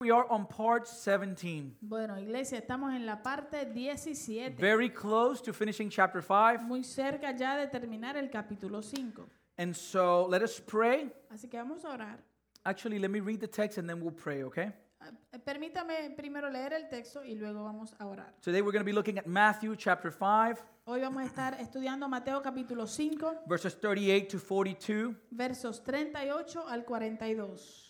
[0.00, 5.52] We are on part 17, Bueno, iglesia, estamos en la parte 17, very close to
[5.52, 6.62] finishing chapter 5.
[6.62, 9.26] muy cerca ya de terminar el capítulo 5.
[9.56, 11.10] And so let us pray.
[11.30, 12.20] Así que vamos a orar.
[12.64, 14.72] Actually, let me read the text and then we'll pray, okay?
[15.00, 18.32] Ah, eh, Permítame primero leer el texto y luego vamos a orar.
[18.40, 22.08] Today we're going to be looking at Matthew chapter 5, Hoy vamos a estar estudiando
[22.08, 25.16] Mateo capítulo 5, verses 38 to 42.
[25.32, 27.87] versos 38 al 42.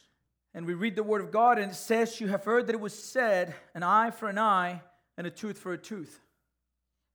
[0.55, 2.81] And we read the word of God, and it says, You have heard that it
[2.81, 4.83] was said, an eye for an eye
[5.17, 6.21] and a tooth for a tooth.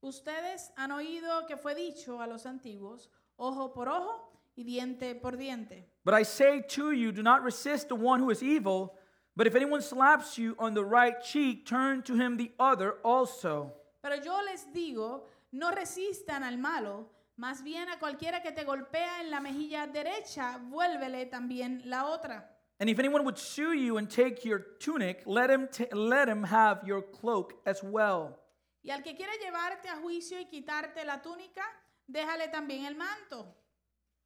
[0.04, 3.08] Ustedes han oído que fue dicho a los antiguos,
[3.40, 5.86] ojo por ojo y diente por diente.
[6.04, 8.96] But I say to you, do not resist the one who is evil,
[9.36, 13.72] but if anyone slaps you on the right cheek, turn to him the other also.
[14.02, 19.22] Pero yo les digo, no resistan al malo, más bien a cualquiera que te golpea
[19.22, 22.53] en la mejilla derecha, vuélvele también la otra.
[22.84, 26.86] And if anyone would sue you and take your tunic, let him, let him have
[26.86, 28.38] your cloak as well.
[28.84, 31.64] Y al que quiera llevarte a juicio y quitarte la túnica,
[32.06, 33.56] déjale también el manto.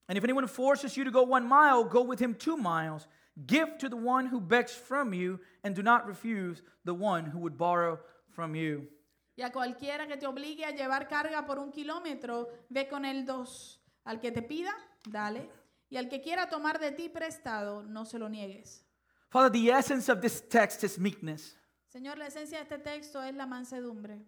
[0.10, 3.08] And if anyone forces you to go one mile, go with him two miles.
[3.46, 7.38] Give to the one who begs from you, and do not refuse the one who
[7.38, 8.00] would borrow
[8.32, 8.88] from you.
[9.36, 13.24] Y a cualquiera que te obligue a llevar carga por un kilómetro, ve con él
[13.24, 13.80] dos.
[14.04, 14.74] Al que te pida,
[15.08, 15.48] dale.
[15.90, 18.84] Y al que quiera tomar de ti prestado, no se lo niegues.
[19.30, 21.56] Father, the essence of this text is meekness.
[21.88, 24.26] Señor, la esencia de este texto es la mansedumbre.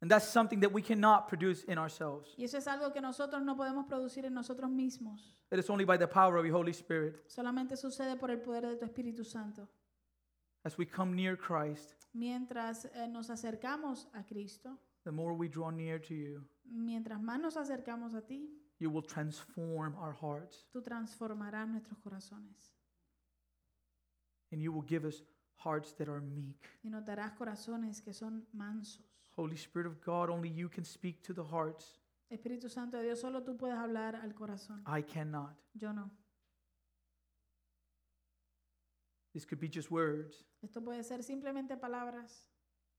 [0.00, 2.34] And that's something that we cannot produce in ourselves.
[2.36, 5.34] Y eso es algo que nosotros no podemos producir en nosotros mismos.
[5.50, 7.26] It is only by the power of your Holy Spirit.
[7.26, 9.68] Solamente sucede por el poder de tu Espíritu Santo.
[10.64, 15.70] As we come near Christ, Mientras eh, nos acercamos a Cristo, the more we draw
[15.70, 20.82] near to you, mientras más nos acercamos a ti, you will transform our hearts tú
[20.82, 22.72] transformarás nuestros corazones
[24.52, 25.22] and you will give us
[25.56, 26.68] hearts that are meek.
[26.82, 29.02] y nos darás corazones que son mansos.
[29.36, 31.98] Holy Spirit of God, only you can speak to the hearts.
[32.30, 34.82] Espíritu Santo de Dios, solo tú puedes hablar al corazón.
[34.86, 35.56] I cannot.
[35.74, 36.10] Yo no.
[39.32, 42.48] This could be just words Esto puede ser simplemente palabras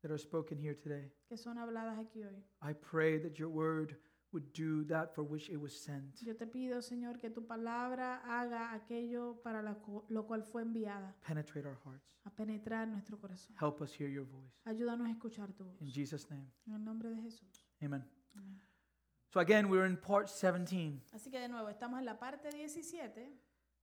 [0.01, 1.09] that are spoken here today.
[1.29, 2.43] que son habladas aquí hoy.
[2.61, 3.95] I pray that your word
[4.35, 6.19] would do that for which it was sent.
[6.21, 10.61] Yo te pido, Señor, que tu palabra haga aquello para la cu- lo cual fue
[10.61, 12.03] enviada, Penetrate our hearts.
[12.25, 13.55] a penetrar nuestro corazón.
[13.59, 14.53] Help us hear your voice.
[14.65, 15.81] Ayúdanos a escuchar tu voz.
[15.81, 17.65] In Jesus' name, En el nombre de Jesús.
[17.81, 18.03] amen.
[18.35, 18.59] Amén.
[19.31, 21.01] So, again, we're in part 17.
[21.13, 23.31] Así que de nuevo, estamos en la parte 17.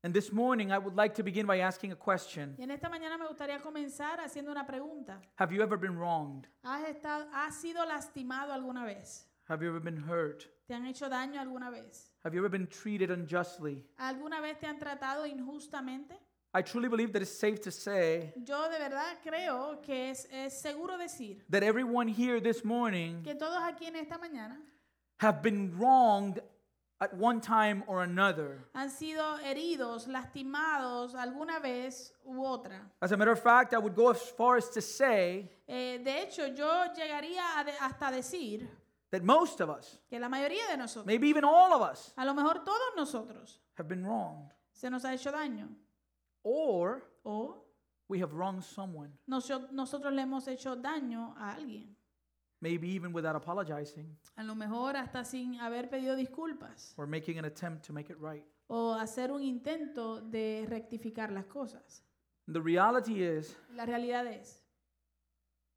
[0.05, 2.89] And this morning, I would like to begin by asking a question Y en esta
[2.89, 5.21] mañana me gustaría comenzar haciendo una pregunta.
[5.37, 6.49] Have you ever been wronged?
[6.65, 9.29] ¿Has, estado, ¿Has sido lastimado alguna vez?
[9.49, 10.47] Have you ever been hurt?
[10.69, 12.11] ¿Te han hecho daño alguna vez?
[12.25, 13.85] Have you ever been treated unjustly?
[13.99, 16.17] ¿Alguna vez te han tratado injustamente?
[16.55, 20.61] I truly believe that it's safe to say Yo de verdad creo que es, es
[20.61, 24.59] seguro decir that everyone here this morning que todos aquí en esta mañana
[25.19, 26.41] have been wronged
[27.01, 28.69] at one time or another.
[28.75, 32.81] han sido heridos, lastimados alguna vez u otra.
[33.01, 36.21] As a matter of fact, I would go as far as to say Eh, de
[36.23, 38.69] hecho, yo llegaría de- hasta decir
[39.13, 42.25] that most of us, que la mayoría de nosotros, maybe even all of us, a
[42.25, 44.51] lo mejor todos nosotros, have been wronged.
[44.73, 45.69] se nos ha hecho daño.
[46.43, 47.65] Or O
[48.09, 51.95] we have wronged someone, noso- nosotros le hemos hecho daño a alguien.
[52.61, 57.45] maybe even without apologizing A lo mejor hasta sin haber pedido disculpas or making an
[57.45, 58.45] attempt to make it right.
[58.69, 62.03] o hacer un intento de rectificar las cosas.
[62.49, 64.63] The reality is La realidad es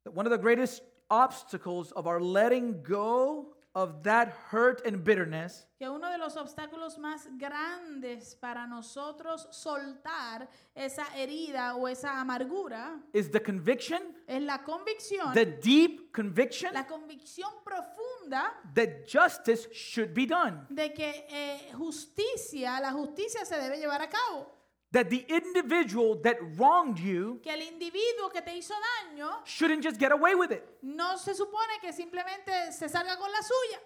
[0.03, 5.66] that one of the greatest obstacles of our letting go of that hurt and bitterness
[5.78, 13.02] que uno de los obstáculos más grandes para nosotros soltar esa herida o esa amargura
[13.14, 20.14] is the conviction, es la convicción, the deep conviction la convicción profunda that justice should
[20.14, 20.66] be done.
[20.70, 24.55] de que eh, justicia, la justicia se debe llevar a cabo.
[24.96, 30.00] That the individual that wronged you Que el individuo que te hizo daño shouldn't just
[30.00, 30.64] get away with it.
[30.82, 33.80] no se supone que simplemente se salga con la suya.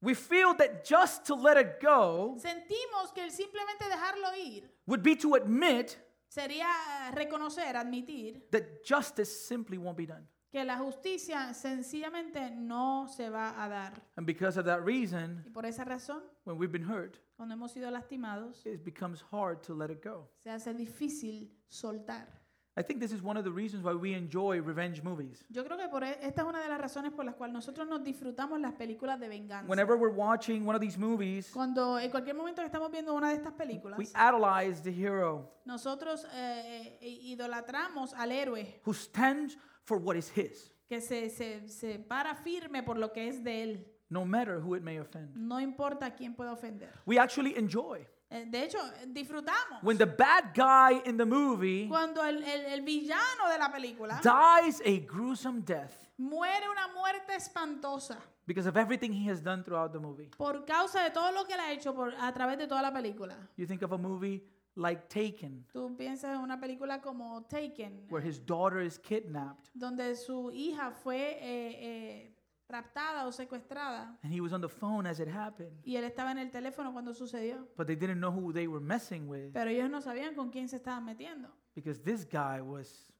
[0.00, 5.02] We feel that just to let it go Sentimos que el simplemente dejarlo ir would
[5.02, 5.96] be to admit
[6.28, 6.68] sería
[7.08, 10.28] eh, reconocer, admitir that justice simply won't be done.
[10.52, 13.92] que la justicia sencillamente no se va a dar.
[14.16, 17.72] And because of that reason, Y por esa razón, when we've been hurt, cuando hemos
[17.72, 20.30] sido lastimados, it becomes hard to let it go.
[20.38, 22.42] se hace difícil soltar.
[22.76, 25.44] I think this is one of the reasons why we enjoy revenge movies.
[25.48, 27.86] Yo creo que por e- esta es una de las razones por las cuales nosotros
[27.86, 29.68] nos disfrutamos las películas de venganza.
[29.70, 33.28] Whenever we're watching one of these movies, Cuando en cualquier momento que estamos viendo una
[33.28, 39.56] de estas películas, we idolize the hero nosotros eh, eh, idolatramos al héroe who stands
[39.84, 43.62] for what is his, que se, se, se para firme por lo que es de
[43.62, 43.93] él.
[44.14, 45.34] No matter who it may offend.
[45.36, 46.88] No importa quién pueda ofender.
[47.04, 51.86] We actually enjoy Eh, De hecho, eh, disfrutamos when the bad guy in the movie
[51.88, 57.34] cuando el, el- el villano de la película dies a gruesome death muere una muerte
[57.34, 60.30] espantosa because of everything he has done throughout the movie.
[60.36, 62.92] por causa de todo lo que él ha hecho por, a través de toda la
[62.92, 63.36] película.
[63.56, 64.42] You think of a movie
[64.76, 70.16] like Taken, Tú piensas en una película como Taken, where his daughter is kidnapped donde
[70.16, 72.33] su hija fue eh, eh,
[72.68, 76.30] raptada o secuestrada and he was on the phone as it happened, y él estaba
[76.32, 77.68] en el teléfono cuando sucedió.
[77.76, 80.68] but they didn't know who they were messing with Pero ellos no sabían con quién
[80.68, 81.50] se estaban metiendo.
[81.74, 83.10] because this guy was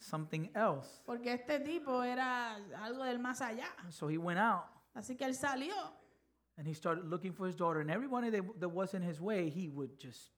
[0.00, 1.02] something else.
[1.04, 2.54] Porque este tipo era
[2.84, 3.66] algo del más allá.
[3.90, 4.64] So he went out
[4.94, 5.74] Así que él salió
[6.56, 9.48] and he started looking for his daughter, and everybody that, that was in his way,
[9.48, 10.32] he would just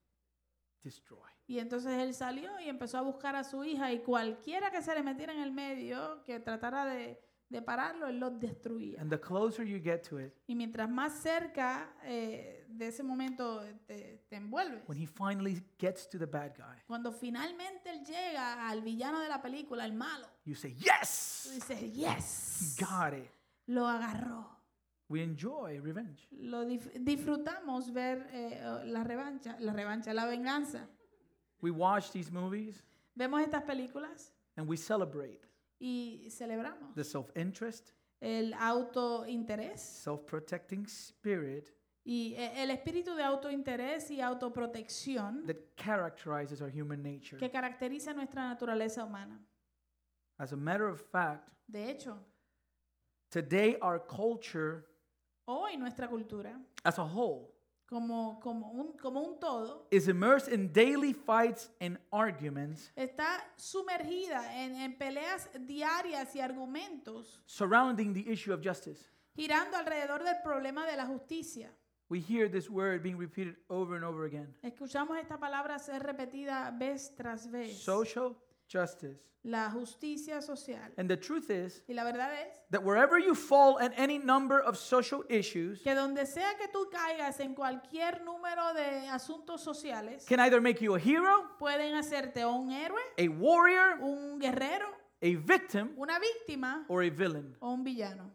[0.82, 1.18] destroy.
[1.46, 4.94] y entonces él salió y empezó a buscar a su hija y cualquiera que se
[4.94, 7.18] le metiera en el medio, que tratara de,
[7.50, 9.00] de pararlo, él los destruía.
[9.00, 13.62] And the closer you get to it, Y mientras más cerca eh, de ese momento
[13.86, 18.68] te, te envuelves, when he finally gets to the bad guy, cuando finalmente él llega
[18.68, 21.50] al villano de la película, el malo, you say, tú Yes!
[21.52, 23.28] dices, yes, He got it.
[23.66, 24.48] lo agarró.
[25.08, 26.28] We enjoy revenge.
[26.30, 30.86] Lo dif- disfrutamos ver eh, la revancha, la revancha, la venganza.
[31.60, 32.82] We watch these movies
[33.16, 35.40] Vemos estas películas and we celebrate
[35.80, 37.90] y celebramos the self interest,
[38.20, 41.70] el autointerés self protecting spirit
[42.04, 47.38] y eh, el espíritu de autointerés y autoprotección that characterizes our human nature.
[47.38, 49.40] que caracteriza nuestra naturaleza humana.
[50.38, 52.18] As a matter of fact, De hecho,
[53.30, 54.84] today our culture
[55.46, 57.54] hoy nuestra cultura, as a whole
[57.90, 64.56] como, como, un, como un todo, is immersed in daily fights and arguments está sumergida
[64.56, 69.10] en, en peleas diarias y argumentos surrounding the issue of justice.
[69.34, 71.70] girando alrededor del problema de la justicia.
[72.08, 76.70] We hear this word being repeated over and over again Escuchamos esta palabra ser repetida
[76.76, 77.76] vez tras vez.
[77.82, 78.36] social
[78.70, 79.18] justice.
[79.42, 80.92] la justicia social.
[80.98, 84.60] And the truth is Y la verdad es that wherever you fall in any number
[84.60, 90.26] of social issues que donde sea que tú caigas en cualquier número de asuntos sociales,
[90.26, 94.88] can either make you a hero, pueden hacerte un héroe, a warrior, un guerrero,
[95.22, 97.56] a victim, una víctima or a villain.
[97.60, 98.30] o un villano.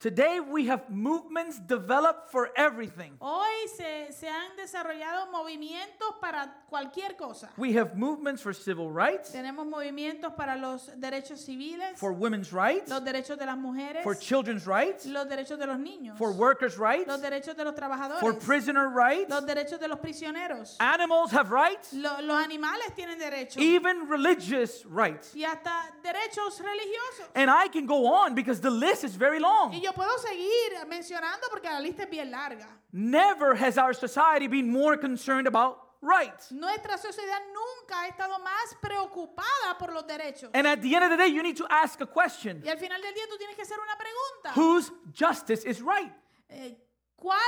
[0.00, 3.14] Today we have movements developed for everything.
[3.20, 7.48] Hoy se, se han desarrollado movimientos para cualquier cosa.
[7.56, 12.88] We have movements for civil rights, Tenemos movimientos para los derechos civiles, for women's rights,
[12.88, 16.78] los derechos de las mujeres, for children's rights, los derechos de los niños, for workers'
[16.78, 19.28] rights, los derechos de los trabajadores, for prisoner rights.
[19.28, 20.76] los derechos de los prisioneros.
[20.78, 25.34] Animals have rights, Lo- los animales tienen derechos even religious rights.
[25.34, 25.72] y hasta
[26.04, 27.26] derechos religiosos.
[27.34, 29.87] And I can go on because the list is very Y long.
[29.88, 32.68] Yo puedo seguir mencionando porque la lista es bien larga.
[32.92, 36.52] Never has our society been more concerned about rights.
[36.52, 40.50] Nuestra sociedad nunca ha estado más preocupada por los derechos.
[40.52, 42.78] And at the end of the day, you need to ask a question Y al
[42.78, 44.52] final del día tú tienes que hacer una pregunta.
[44.54, 46.12] Whose justice is right?
[46.50, 46.76] Eh,
[47.16, 47.38] ¿Cuál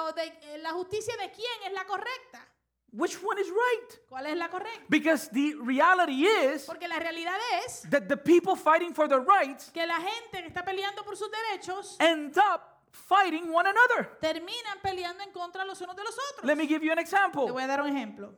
[0.00, 2.48] o de, eh, la justicia de quién es la correcta?
[2.92, 3.98] Which one is right?
[4.08, 4.84] ¿Cuál es la correcta?
[4.88, 9.70] Because the reality is Porque la realidad es that the people fighting for their rights
[9.72, 14.18] que la gente que está peleando por sus derechos end up fighting one another.
[14.20, 16.44] terminan peleando en contra los unos de los otros.
[16.44, 17.50] Let me give you an Te example.
[17.50, 18.34] voy a dar un ejemplo.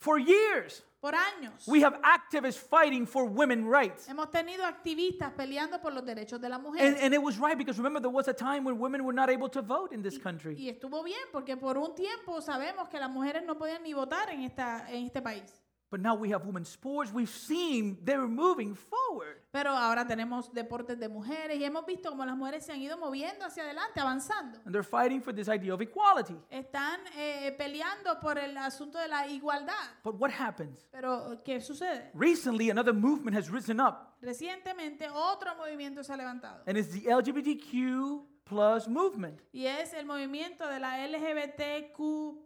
[0.00, 4.08] For years, Por años we have activists fighting for women's rights.
[4.08, 6.84] hemos tenido activistas peleando por los derechos de la mujer.
[6.84, 9.28] And, and it was right because remember, there was a time when women were not
[9.30, 10.54] able to vote in this country.
[10.56, 14.30] Y estuvo bien porque por un tiempo sabemos que las mujeres no podían ni votar
[14.30, 15.52] en, esta, en este país.
[15.90, 17.10] But now we have women's sports.
[17.12, 19.42] We've seen they're moving forward.
[19.50, 22.98] Pero ahora tenemos deportes de mujeres y hemos visto cómo las mujeres se han ido
[22.98, 24.58] moviendo hacia adelante, avanzando.
[24.66, 26.36] And they're fighting for this idea of equality.
[26.50, 29.72] Están eh, peleando por el asunto de la igualdad.
[30.04, 30.86] But what happens?
[30.92, 32.10] Pero, ¿qué sucede?
[32.12, 36.62] Recently, another movement has risen up, Recientemente otro movimiento se ha levantado.
[36.66, 39.40] and it's the LGBTQ plus movement.
[39.52, 42.36] Y es el movimiento de la LGBTQ+.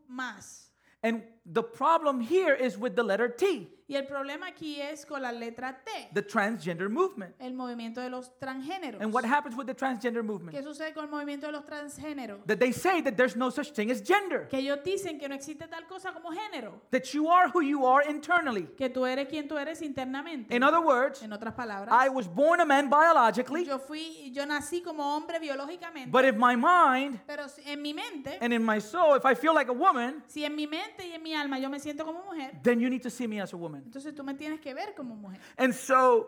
[1.05, 5.21] And the problem here is with the letter T, Y el problema aquí es con
[5.21, 7.35] la letra T, the transgender movement.
[7.41, 9.03] el movimiento de los transgéneros.
[9.03, 10.65] And what happens with the transgender ¿Qué movement?
[10.65, 12.47] sucede con el movimiento de los transgéneros?
[12.47, 15.35] That they say that there's no such thing as gender, Que ellos dicen que no
[15.35, 18.69] existe tal cosa como género, that you are who you are internally.
[18.79, 20.55] que tú eres quien tú eres internamente.
[20.55, 24.47] In other words, En otras palabras, I was born a man biologically, yo fui, yo
[24.47, 28.65] nací como hombre biológicamente, but if my mind pero si- en mi mente, and in
[28.65, 31.32] my soul, if I feel like a woman, si en mi mente y en mi
[31.35, 33.83] alma yo me siento como mujer, then you need to see me as a woman.
[33.85, 35.41] entonces tú me tienes que ver como mujer.
[35.57, 36.27] And so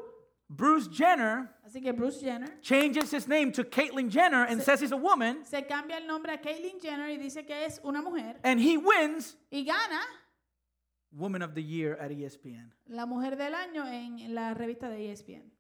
[0.48, 4.92] Bruce Jenner Así que Bruce Jenner changes his name to Caitlyn Jenner and says he's
[4.92, 8.36] a woman, se cambia el nombre a Caitlyn Jenner y dice que es una mujer
[8.44, 10.00] and he wins y gana
[11.16, 12.72] Woman of the Year at ESPN.
[12.88, 15.50] la mujer del año en la revista de ESPN.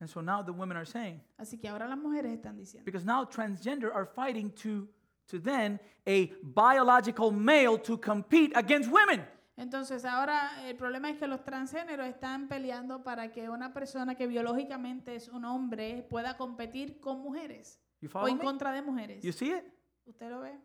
[0.00, 2.84] And so now the women are saying, Así que ahora las mujeres están diciendo.
[2.84, 4.86] because now transgender are fighting to,
[5.26, 9.26] to then a biological male to compete against women.
[9.56, 14.26] Entonces ahora el problema es que los transgéneros están peleando para que una persona que
[14.26, 17.80] biológicamente es un hombre pueda competir con mujeres
[18.12, 18.44] o en me?
[18.44, 19.22] contra de mujeres.
[19.22, 19.64] You see it?
[20.04, 20.58] ¿Usted lo ve?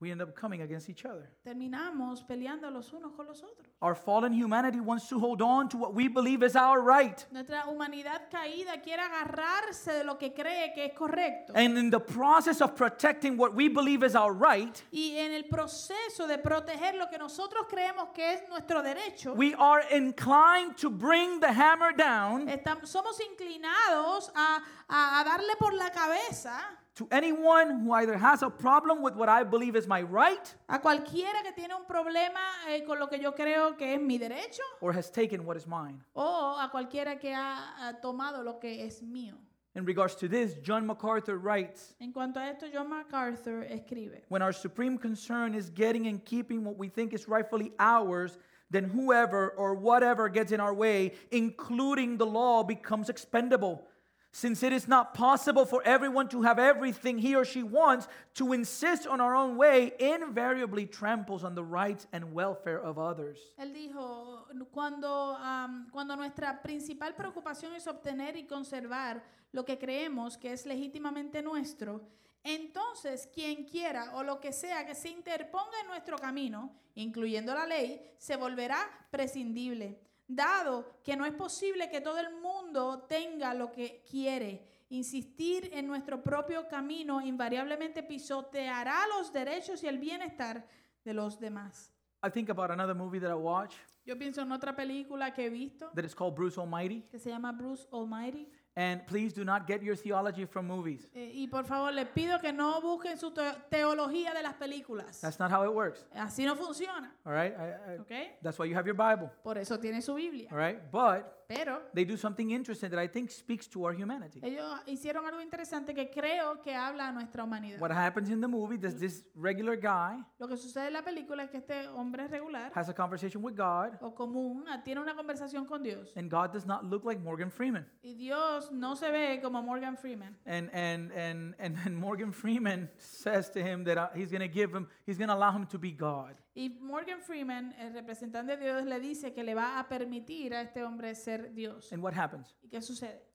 [0.00, 1.28] We end up coming against each other.
[1.44, 3.66] Terminamos peleando los unos con los otros.
[3.82, 7.26] Our fallen humanity wants to hold on to what we believe is our right.
[7.30, 11.52] Nuestra humanidad caída quiere agarrarse de lo que cree que es correcto.
[11.54, 15.44] And in the process of protecting what we believe is our right, Y en el
[15.44, 20.88] proceso de proteger lo que nosotros creemos que es nuestro derecho, we are inclined to
[20.88, 26.58] bring the hammer down estam- somos inclinados a, a- a darle por la cabeza
[27.00, 30.78] to anyone who either has a problem with what I believe is my right a
[30.78, 34.60] cualquiera que tiene un problema eh, con lo que yo creo que es mi derecho
[34.82, 35.98] or has taken what is mine.
[36.14, 39.32] o a cualquiera que ha, ha tomado lo que es mío.
[39.74, 44.42] In regards to this, John MacArthur writes En cuanto a esto, John MacArthur escribe, When
[44.42, 48.36] our supreme concern is getting and keeping what we think is rightfully ours,
[48.68, 53.86] then whoever or whatever gets in our way, including the law, becomes expendable.
[54.32, 58.52] Since it is not possible for everyone to have everything he or she wants, to
[58.52, 63.38] insist on our own way invariably tramples on the rights and welfare of others.
[63.58, 69.20] Él dijo, cuando, am, cuando nuestra principal preocupación es obtener y conservar
[69.52, 72.00] lo que creemos que es legítimamente nuestro,
[72.44, 77.66] entonces quien quiera o lo que sea que se interponga en nuestro camino, incluyendo la
[77.66, 78.78] ley, se volverá
[79.10, 79.98] prescindible,
[80.34, 84.66] dado que no es posible que todo el mundo tenga lo que quiere.
[84.90, 90.66] Insistir en nuestro propio camino invariablemente pisoteará los derechos y el bienestar
[91.04, 91.92] de los demás.
[92.22, 95.48] I think about another movie that I watch Yo pienso en otra película que he
[95.50, 97.02] visto that is called Bruce Almighty.
[97.10, 98.48] que se llama Bruce Almighty.
[98.76, 101.08] And please do not get your theology from movies.
[101.12, 105.20] Eh, y por favor, les pido que no busquen su teo- teología de las películas.
[105.20, 106.06] That's not how it works.
[106.14, 107.52] Así no funciona, All right?
[107.58, 108.38] I- I- ¿ok?
[108.42, 109.28] that's why you have your Bible.
[109.42, 110.48] Por eso tiene su Biblia.
[110.52, 110.80] All right?
[110.90, 114.38] But Pero they do something interesting that I think speaks to our humanity.
[114.40, 117.80] ellos hicieron algo interesante que creo que habla a nuestra humanidad.
[117.80, 121.42] What happens in the movie, there's this regular guy Lo que sucede en la película
[121.42, 125.66] es que este hombre regular has a conversation with God, o común tiene una conversación
[125.66, 126.12] con Dios.
[126.16, 127.84] and God does not look like Morgan Freeman.
[128.04, 130.36] Y Dios no se ve como Morgan Freeman.
[130.46, 134.48] And and and and then Morgan Freeman says to him that uh, he's going to
[134.48, 136.34] give him, he's going to allow him to be God.
[136.54, 140.62] Y Morgan Freeman, el representante de Dios, le dice que le va a permitir a
[140.62, 141.92] este hombre ser Dios.
[141.92, 142.54] And what happens?
[142.62, 143.29] ¿Y qué sucede?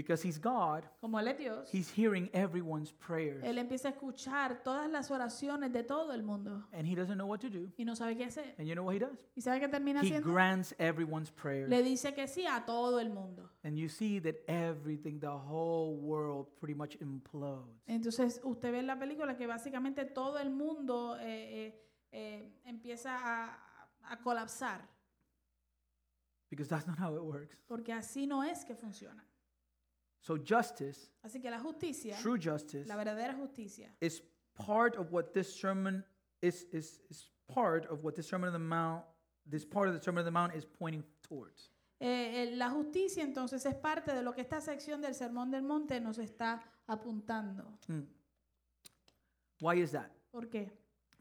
[0.00, 4.62] Because he's God, Como él es Dios, he's hearing everyone's prayers, él empieza a escuchar
[4.62, 7.70] todas las oraciones de todo el mundo and he doesn't know what to do.
[7.76, 8.54] y no sabe qué hacer.
[8.58, 9.18] And you know what he does?
[9.36, 10.32] ¿Y sabe qué termina He haciendo?
[10.32, 11.68] grants everyone's prayers.
[11.68, 13.50] Le dice que sí a todo el mundo.
[13.62, 17.68] And you see that everything, the whole world pretty much implodes.
[17.86, 23.18] Entonces usted ve en la película que básicamente todo el mundo eh, eh, eh, empieza
[23.18, 23.58] a,
[24.04, 24.80] a colapsar,
[26.48, 27.56] Because that's not how it works.
[27.68, 29.24] porque así no es que funciona.
[30.20, 34.22] So justice, Así que la justicia, true justice, la verdadera justicia, is
[34.54, 36.04] part of what this sermon
[36.42, 39.02] is is is part of what this sermon on the mount
[39.46, 41.70] this part of the sermon on the mount is pointing towards.
[42.00, 45.62] Eh, eh, la justicia entonces es parte de lo que esta sección del Sermón del
[45.62, 47.78] Monte nos está apuntando.
[47.86, 48.04] Hmm.
[49.60, 50.10] Why is that?
[50.30, 50.70] ¿Por qué?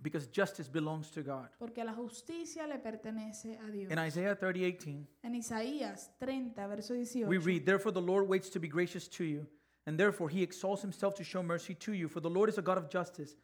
[0.01, 1.49] Because justice belongs to God.
[1.57, 3.91] Porque la justicia le pertenece a Dios.
[3.91, 8.59] In Isaiah 30:18, En Isaías 30, verso 18, we read, "Therefore the Lord waits to
[8.59, 9.47] be gracious to you,
[9.85, 12.61] and therefore he exalts himself to show mercy to you, for the Lord is a
[12.61, 13.35] God of justice.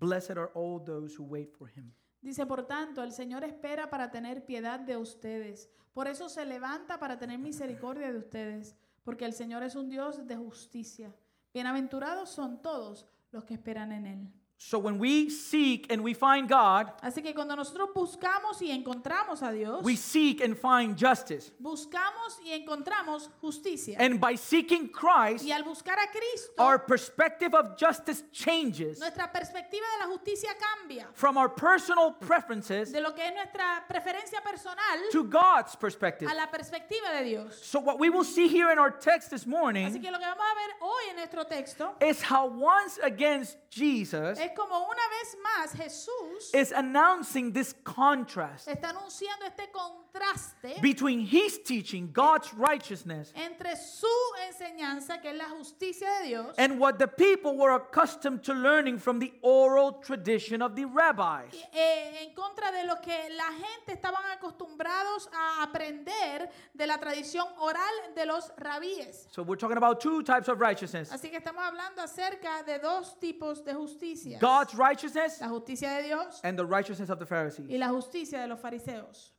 [0.00, 4.10] Blessed are all those who wait for him." dice, por tanto, el Señor espera para
[4.10, 5.68] tener piedad de ustedes.
[5.92, 10.26] Por eso se levanta para tener misericordia de ustedes, porque el Señor es un Dios
[10.26, 11.14] de justicia.
[11.52, 14.32] Bienaventurados son todos los que esperan en Él.
[14.64, 19.42] So when we seek and we find God, Así que cuando nosotros buscamos y encontramos
[19.42, 21.50] a Dios, we seek and find justice.
[21.60, 23.96] buscamos y encontramos justicia.
[23.98, 29.30] And by seeking Christ, Y al buscar a Cristo, our perspective of justice changes nuestra
[29.32, 31.08] perspectiva de la justicia cambia.
[31.12, 36.30] from our personal preferences De lo que es nuestra preferencia personal to God's perspective.
[36.30, 37.58] a la perspectiva de Dios.
[37.62, 40.26] So what we will see here in our text this Así morning que lo que
[40.26, 45.02] vamos a ver hoy en nuestro texto is how once against Jesus es como una
[45.08, 52.52] vez más Jesús is announcing this contrast está anunciando este contraste between his teaching, God's
[52.54, 54.06] righteousness, entre su
[54.48, 58.98] enseñanza, que es la justicia de Dios, and what the people were accustomed to learning
[58.98, 61.52] from the oral tradition of the rabbis.
[61.72, 67.46] eh, en contra de lo que la gente estaban acostumbrados a aprender de la tradición
[67.58, 69.26] oral de los rabíes.
[69.30, 73.18] So we're talking about two types of righteousness Así que estamos hablando acerca de dos
[73.18, 74.38] tipos de justicia.
[74.42, 77.78] God's righteousness La justicia de Dios and the righteousness of the y Pharisees.
[77.78, 79.30] la justicia de los fariseos.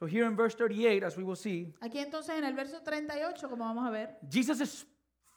[0.00, 3.48] So here in verse 38, as we will see, Aquí entonces en el verso 38,
[3.48, 4.86] como vamos a ver, Jesus is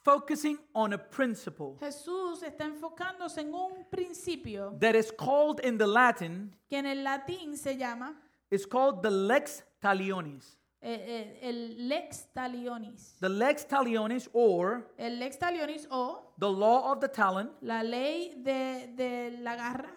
[0.04, 5.86] focusing on a principle Jesús está enfocándose en un principio that is called in the
[5.86, 8.14] Latin, que en el latín se llama
[8.50, 10.56] it's called the lex talionis.
[10.82, 13.16] Eh, eh, el lex talionis.
[13.20, 18.34] The lex talionis or El lex talionis o the law of the talon la ley
[18.42, 19.92] de, de la garra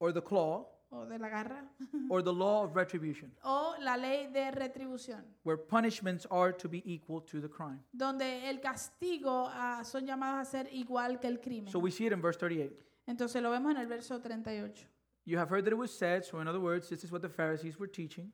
[0.00, 1.64] or the claw o de la garra
[2.10, 6.82] or the law of retribution, o la ley de retribución, where punishments are to be
[6.84, 7.80] equal to the crime.
[7.92, 11.70] donde el castigo ah, son llamados a ser igual que el crimen.
[11.70, 12.72] So we see it in verse 38.
[13.06, 14.86] Entonces lo vemos en el verso 38.
[15.24, 17.28] You have heard that it was said, so in other words, this is what the
[17.28, 18.32] Pharisees were teaching.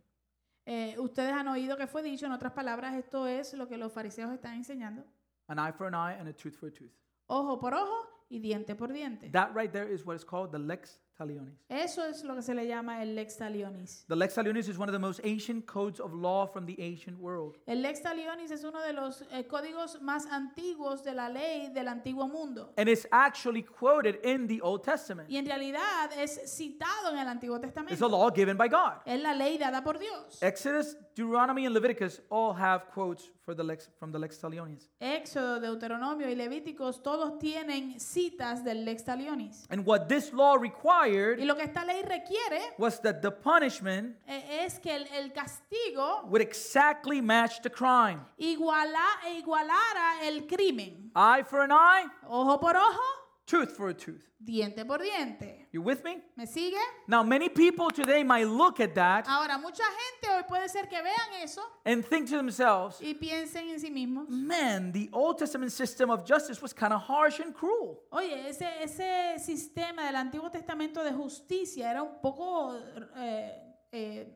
[0.66, 3.92] Eh, ustedes han oído que fue dicho, en otras palabras, esto es lo que los
[3.92, 5.04] fariseos están enseñando.
[5.48, 6.92] An eye for an eye and a tooth for a tooth.
[7.26, 9.30] Ojo por ojo y diente por diente.
[9.30, 11.54] That right there is what is called the lex talionis.
[11.68, 14.04] Eso es lo que se le llama el lex talionis.
[14.08, 17.18] The lex talionis is one of the most ancient codes of law from the ancient
[17.18, 17.56] world.
[17.66, 21.88] El lex talionis es uno de los eh, códigos más antiguos de la ley del
[21.88, 22.72] antiguo mundo.
[22.76, 25.30] And it's actually quoted in the Old Testament.
[25.30, 27.58] Y en realidad es citado en el Antiguo
[27.90, 29.02] It's a law given by God.
[29.06, 30.42] Es la ley dada por Dios.
[30.42, 34.88] Exodus, Deuteronomy, and Leviticus all have quotes for the lex, from the lex talionis.
[35.00, 39.66] Éxodo, Deuteronomio y Levíticos todos tienen citas del lex talionis.
[39.70, 44.16] And what this law Y required lo que esta ley requiere was that the punishment
[44.26, 48.20] es que el, el castigo would exactly match the crime.
[48.38, 49.04] iguala,
[49.38, 51.10] igualara el crimen.
[51.14, 53.00] Eye for an eye, Ojo por ojo,
[53.46, 54.24] tooth for a tooth.
[54.44, 55.63] diente por diente.
[55.74, 56.18] You with me?
[56.36, 56.78] ¿Me sigue?
[57.08, 61.02] Now, many people today might look at that Ahora, mucha gente hoy puede ser que
[61.02, 64.28] vean eso and think to themselves, y piensen en sí mismos.
[64.28, 68.04] man, the Old Testament system of justice was kind of harsh and cruel.
[68.12, 72.78] Oye, ese, ese sistema del Antiguo Testamento de justicia era un poco
[73.16, 73.50] eh,
[73.92, 74.26] eh,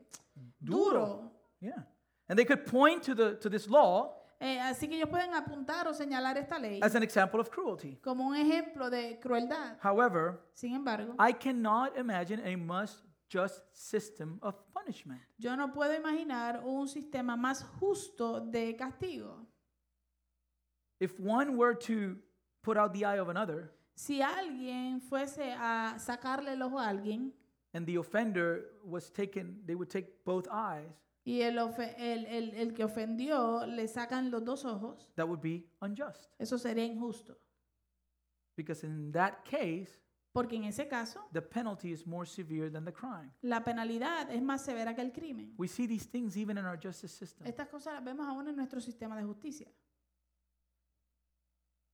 [0.61, 1.31] duro.
[1.61, 1.85] Yeah.
[2.27, 5.85] And they could point to, the, to this law Eh, así que ellos pueden apuntar
[5.87, 7.97] o señalar esta ley as an example of cruelty.
[8.01, 9.77] como un ejemplo de crueldad.
[9.83, 12.91] However, Sin embargo, I cannot imagine a much
[13.29, 15.21] just system of punishment.
[15.37, 19.45] yo no puedo imaginar un sistema más justo de castigo.
[21.01, 22.17] If one were to
[22.61, 27.33] put out the eye of another Si alguien fuese a sacarle el ojo a alguien
[27.73, 30.89] and the offender was taken, they would take both eyes,
[31.23, 35.69] y el, el- el- el que ofendió le sacan los dos ojos, that would be
[35.81, 36.25] unjust.
[36.39, 37.37] eso sería injusto.
[38.55, 39.99] Because in that case,
[40.31, 43.31] Porque en ese caso, the penalty is more severe than the crime.
[43.41, 45.53] la penalidad es más severa que el crimen.
[45.57, 48.55] We see these things even in our justice system, Estas cosas las vemos aún en
[48.55, 49.71] nuestro sistema de justicia,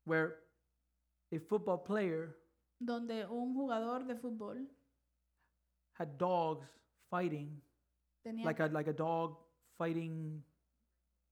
[0.05, 0.35] where
[1.31, 2.35] a football player
[2.79, 4.67] donde un jugador de fútbol
[5.97, 6.67] had dogs
[7.09, 7.61] fighting,
[8.25, 9.37] tenía, like a, like a dog
[9.77, 10.43] fighting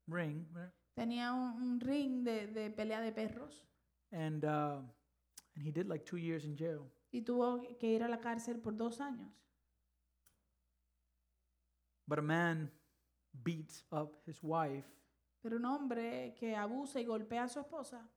[0.08, 0.72] ring, right?
[0.96, 3.66] tenía un, un ring de, de pelea de perros
[4.12, 4.78] and, uh,
[5.56, 6.92] and he did like two years in jail.
[7.12, 9.32] y tuvo que ir a la cárcel por dos años.
[12.08, 12.72] But a man
[13.32, 14.86] beats up his wife,
[15.42, 18.08] Pero un hombre que abusa y golpea a su esposa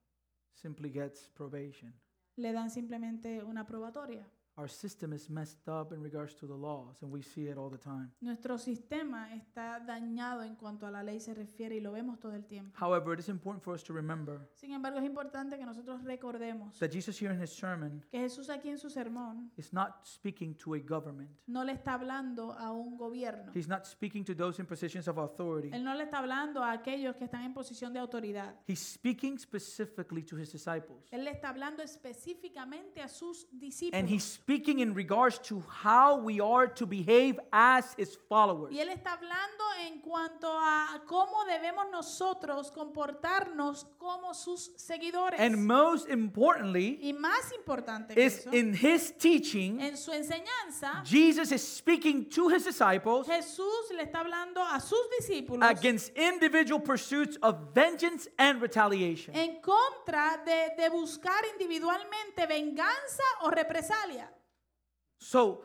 [0.54, 1.94] simply gets probation.
[2.36, 4.26] le dan simplemente una probatoria.
[4.58, 7.68] Our system is messed up in regards to the laws, and we see it all
[7.68, 8.10] the time.
[8.20, 12.32] Nuestro sistema está dañado en cuanto a la ley se refiere y lo vemos todo
[12.34, 12.72] el tiempo.
[12.82, 16.78] However, it is important for us to remember Sin embargo, es importante que nosotros recordemos
[16.78, 20.54] that Jesus here in his sermon que Jesús aquí en su sermón is not speaking
[20.54, 21.30] to a government.
[21.46, 23.52] no le está hablando a un gobierno.
[23.54, 25.70] He's not speaking to those in positions of authority.
[25.72, 28.54] Él no le está hablando a aquellos que están en posición de autoridad.
[28.66, 31.06] He's speaking specifically to his disciples.
[31.10, 34.10] Él le está hablando específicamente a sus And discípulos.
[34.10, 38.72] he's speaking in regards to how we are to behave as his followers.
[38.72, 45.40] Y él está hablando en cuanto a cómo debemos nosotros comportarnos como sus seguidores.
[45.40, 51.02] And most importantly, y más importante que is eso, in his teaching, en su enseñanza,
[51.04, 56.80] Jesus is speaking to his disciples Jesús le está hablando a sus discípulos against individual
[56.80, 59.34] pursuits of vengeance and retaliation.
[59.34, 64.30] en contra de, de buscar individualmente venganza o represalia.
[65.18, 65.62] So,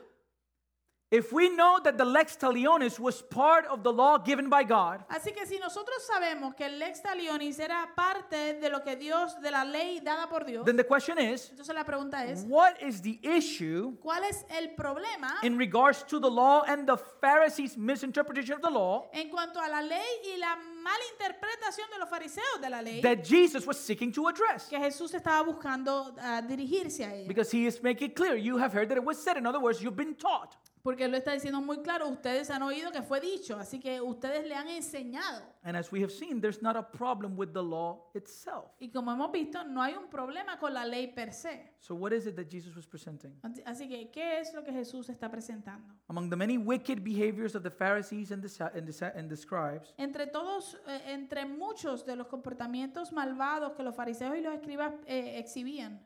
[1.12, 5.04] if we know that the lex talionis was part of the law given by God,
[5.10, 9.38] Así que si nosotros sabemos que el lex talionis era parte de lo que Dios,
[9.42, 12.80] de la ley dada por Dios, then the question is, entonces la pregunta es, what
[12.80, 17.76] is the issue ¿cuál es el problema in regards to the law and the Pharisees'
[17.76, 19.10] misinterpretation of the law?
[19.12, 20.00] en cuanto a la ley
[20.34, 24.28] y la mala interpretación de los fariseos de la ley that Jesus was seeking to
[24.28, 24.68] address?
[24.68, 27.28] que Jesús estaba buscando ah, dirigirse a ella?
[27.28, 29.36] Because he is making it clear, you have heard that it was said.
[29.36, 30.56] In other words, you've been taught.
[30.82, 34.00] Porque él lo está diciendo muy claro, ustedes han oído que fue dicho, así que
[34.00, 35.40] ustedes le han enseñado.
[35.62, 38.72] And as we have seen, there's not a problem with the law itself.
[38.80, 41.74] Y como hemos visto, no hay un problema con la ley per se.
[41.78, 43.38] So, what is it that Jesus was presenting?
[43.64, 45.94] Así- que, ¿qué es lo que Jesús está presentando?
[46.08, 49.94] Among the many wicked behaviors of the Pharisees and the, and the, and the scribes,
[49.98, 54.92] Entre todos, eh, entre muchos de los comportamientos malvados que los fariseos y los escribas
[55.06, 56.00] eh, exhibían,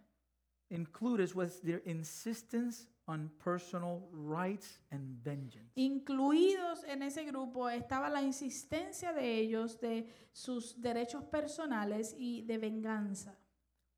[0.68, 5.71] included was their insistence on personal rights and vengeance.
[5.77, 12.59] incluidos en ese grupo estaba la insistencia de ellos de sus derechos personales y de
[12.59, 13.38] venganza.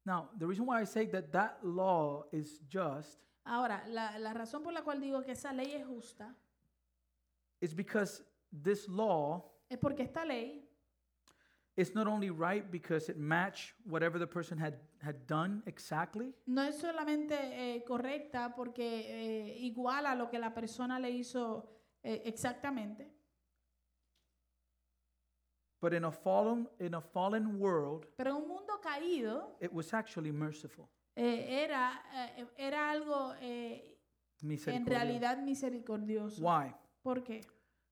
[0.05, 4.63] Now, the reason why I say that that law is just Ahora, la, la razón
[4.63, 6.35] por la cual digo que esa ley es justa
[7.61, 8.23] is because
[8.63, 10.68] this law es porque esta ley
[11.79, 16.63] is not only right because it matched whatever the person had, had done exactly, no
[16.63, 21.71] es solamente eh, correcta porque eh, iguala lo que la persona le hizo
[22.03, 23.13] eh, exactamente,
[25.81, 29.93] but in a fallen in a fallen world, pero en un mundo caído it was
[29.95, 30.89] actually merciful.
[31.15, 32.03] eh, era,
[32.37, 33.97] eh, era algo eh,
[34.43, 34.99] en Misericordia.
[34.99, 36.43] realidad misericordioso.
[36.43, 36.75] Why?
[37.03, 37.41] ¿Por qué?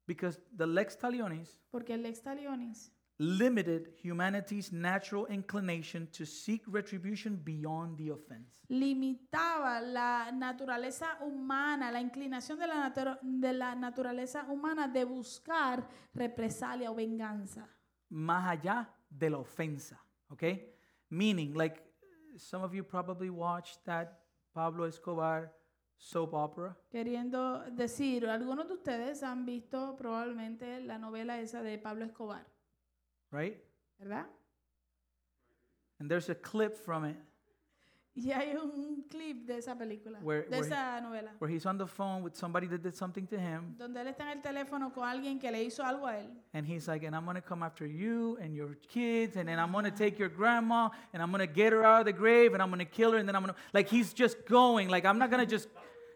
[0.06, 7.36] Because the lex talionis Porque el lex talionis limited humanity's natural inclination to seek retribution
[7.36, 8.62] beyond the offense.
[8.68, 16.90] limitaba la naturaleza humana, la inclinación de la, de la naturaleza humana de buscar represalia
[16.90, 17.68] o venganza.
[18.10, 19.98] Más allá de la ofensa,
[20.30, 20.72] okay?
[21.10, 21.82] Meaning, like
[22.36, 24.20] some of you probably watched that
[24.52, 25.52] Pablo Escobar
[25.98, 32.04] soap opera, Queriendo decir, algunos de ustedes han visto probablemente la novela esa de Pablo
[32.04, 32.46] Escobar,
[33.30, 33.56] right?
[33.98, 34.26] ¿verdad?
[35.98, 37.16] And there's a clip from it
[38.18, 41.76] Y hay un clip de esa película, Where- de where- esa novela, where he's on
[41.76, 44.90] the phone with somebody that did something to him, donde él está en el teléfono
[44.94, 46.30] con alguien que le hizo algo a él.
[46.54, 49.70] and he's like, and I'm gonna come after you and your kids, and then I'm
[49.70, 52.70] gonna take your grandma, and I'm gonna get her out of the grave, and I'm
[52.70, 55.44] gonna kill her, and then I'm gonna, like, he's just going, like, I'm not gonna
[55.44, 55.68] just,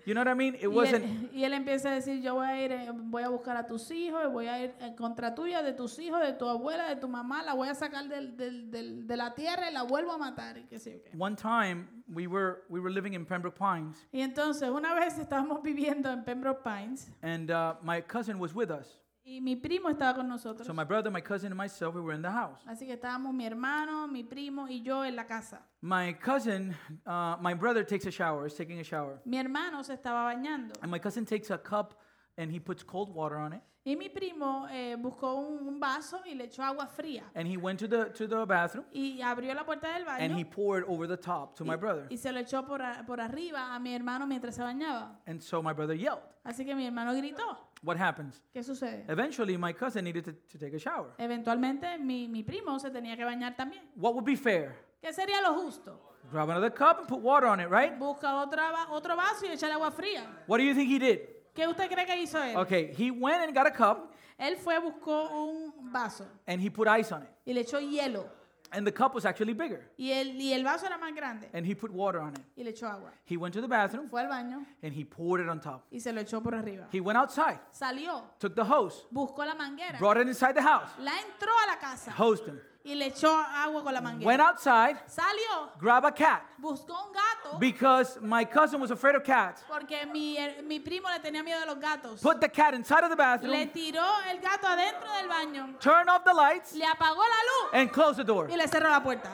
[0.07, 0.55] you know what I mean?
[0.55, 3.23] It Y wasn't, él, y él empieza a decir, yo voy a ir, eh, voy
[3.23, 6.33] a buscar a tus hijos, y voy a ir contra tuya, de tus hijos, de
[6.35, 9.71] tu abuela, de tu mamá, la voy a sacar del, del- del- de la tierra
[9.71, 10.59] y la vuelvo a matar.
[10.71, 11.17] Y, sé yo qué.
[11.19, 15.63] one time we were we were living in Pembroke Pines, y entonces una vez estábamos
[15.63, 19.00] viviendo en Pembroke Pines and uh, my cousin was with us.
[19.25, 20.67] Y mi primo estaba con nosotros.
[20.67, 22.61] So my brother, my cousin, and myself, we were in the house.
[22.67, 25.63] Así que estábamos mi hermano, mi primo y yo en la casa.
[25.83, 26.75] My cousin,
[27.07, 30.73] uh, my brother takes a shower, is taking a shower, Mi hermano se estaba bañando
[30.83, 32.01] and my cousin takes a cup
[32.37, 36.21] and he puts cold water on it, y mi primo eh, buscó un, un vaso
[36.27, 39.55] y le echó agua fría and he went to the to the bathroom y abrió
[39.55, 42.07] la puerta del and baño he poured over the top to my brother.
[42.11, 45.19] y se lo echó por, a- por arriba a mi hermano mientras se bañaba.
[45.27, 46.21] And so my brother yelled.
[46.45, 47.69] Así que mi hermano gritó.
[47.83, 48.43] What happens?
[48.53, 49.05] ¿Qué sucede?
[49.09, 51.15] Eventually, my cousin needed to, to take a shower.
[51.19, 53.83] Eventualmente mi, mi primo se tenía que bañar también.
[53.97, 54.75] What would be fair?
[55.01, 55.99] ¿Qué sería lo justo?
[56.31, 57.99] Grab another cup and put water on it, right?
[57.99, 60.45] Busca otra, va- otro vaso y echarle agua fría.
[60.47, 61.21] What do you think he did?
[61.55, 62.57] ¿Qué usted cree que hizo él?
[62.57, 66.89] Okay, he went and got a cup Él fue, buscó un vaso and he put
[66.89, 67.29] ice on it.
[67.47, 68.27] y le echó hielo.
[68.73, 69.91] And the cup was actually bigger.
[69.99, 72.41] y el, y el vaso era más grande And he put water on it.
[72.57, 73.11] y le echó agua.
[73.25, 75.83] He went to the bathroom Fue al baño and he poured it on top.
[75.91, 76.87] y se lo echó por arriba.
[76.93, 80.89] He went outside, Salió, took the hose, buscó la manguera, brought it inside the house,
[81.01, 82.61] la entró a la casa hosed him.
[82.83, 87.59] Y le echó agua con la Went outside, Salió, grabbed a cat buscó un gato
[87.59, 89.63] because my cousin was afraid of cats.
[89.69, 92.21] porque mi, er, mi primo le tenía miedo a los gatos.
[92.23, 96.09] Put the cat inside of the Le bathroom, tiró el gato adentro del baño, turned
[96.09, 98.49] off the lights, le apagó la luz and closed the door.
[98.51, 99.31] y le cerró la puerta.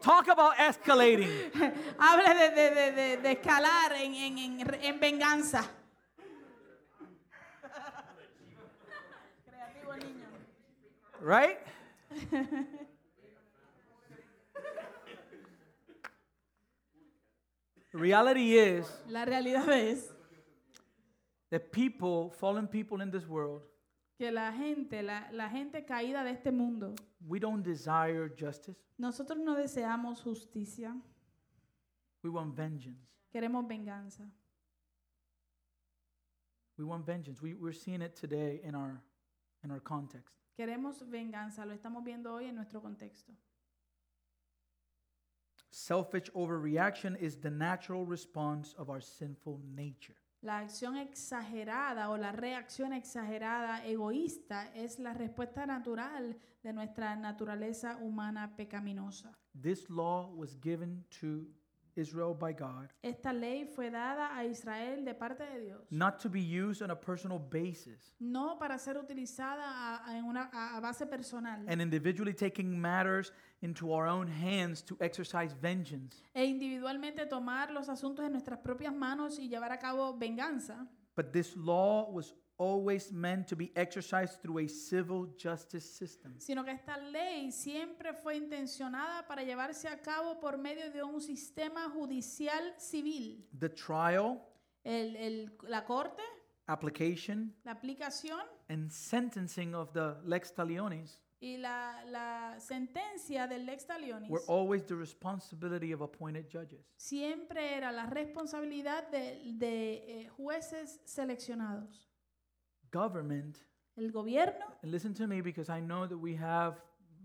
[0.00, 1.28] Talk about escalating.
[1.98, 5.64] Habla de- de- de- de escalar en, en- en- en venganza.
[11.20, 11.58] Right?
[17.92, 20.12] The reality is La realidad es
[21.50, 23.62] that people, fallen people in this world,
[24.18, 26.94] que la gente, la, la gente caída de este mundo,
[27.26, 28.76] we don't desire justice.
[28.98, 30.94] nosotros no deseamos justicia,
[32.22, 33.00] We want vengeance.
[33.32, 34.24] queremos venganza.
[36.76, 37.40] We want vengeance.
[37.40, 39.02] We, we're seeing it today in our,
[39.64, 40.34] in our context.
[40.58, 43.32] Queremos venganza, lo estamos viendo hoy en nuestro contexto.
[45.70, 50.16] Selfish overreaction is the natural response of our sinful nature.
[50.42, 57.96] La acción exagerada o la reacción exagerada egoísta es la respuesta natural de nuestra naturaleza
[57.98, 59.38] humana pecaminosa.
[59.54, 61.46] This law was given to
[61.98, 66.28] Israel by God, Esta ley fue dada a Israel de parte de Dios, not to
[66.30, 70.76] be used on a personal basis no para ser utilizada a, a- en una, a-
[70.76, 71.64] a base personal.
[71.68, 73.32] and individually taking matters
[73.62, 78.94] into our own hands to exercise vengeance, e individualmente tomar los asuntos en nuestras propias
[78.94, 84.40] manos y llevar a cabo venganza, but this law was always meant to be exercised
[84.42, 86.34] through a civil justice system.
[86.38, 91.20] sino que esta ley siempre fue intencionada para llevarse a cabo por medio de un
[91.20, 93.46] sistema judicial civil.
[93.58, 94.40] The trial,
[94.84, 96.22] El- el- la corte,
[96.66, 103.86] application, la aplicación and sentencing of the lex talionis y la, la sentencia del lex
[103.86, 106.84] talionis were always the responsibility of appointed judges.
[106.96, 112.07] siempre era la responsabilidad de, de, eh, jueces seleccionados.
[112.92, 113.58] Government,
[113.96, 116.76] El gobierno, and listen to me because I know that we have,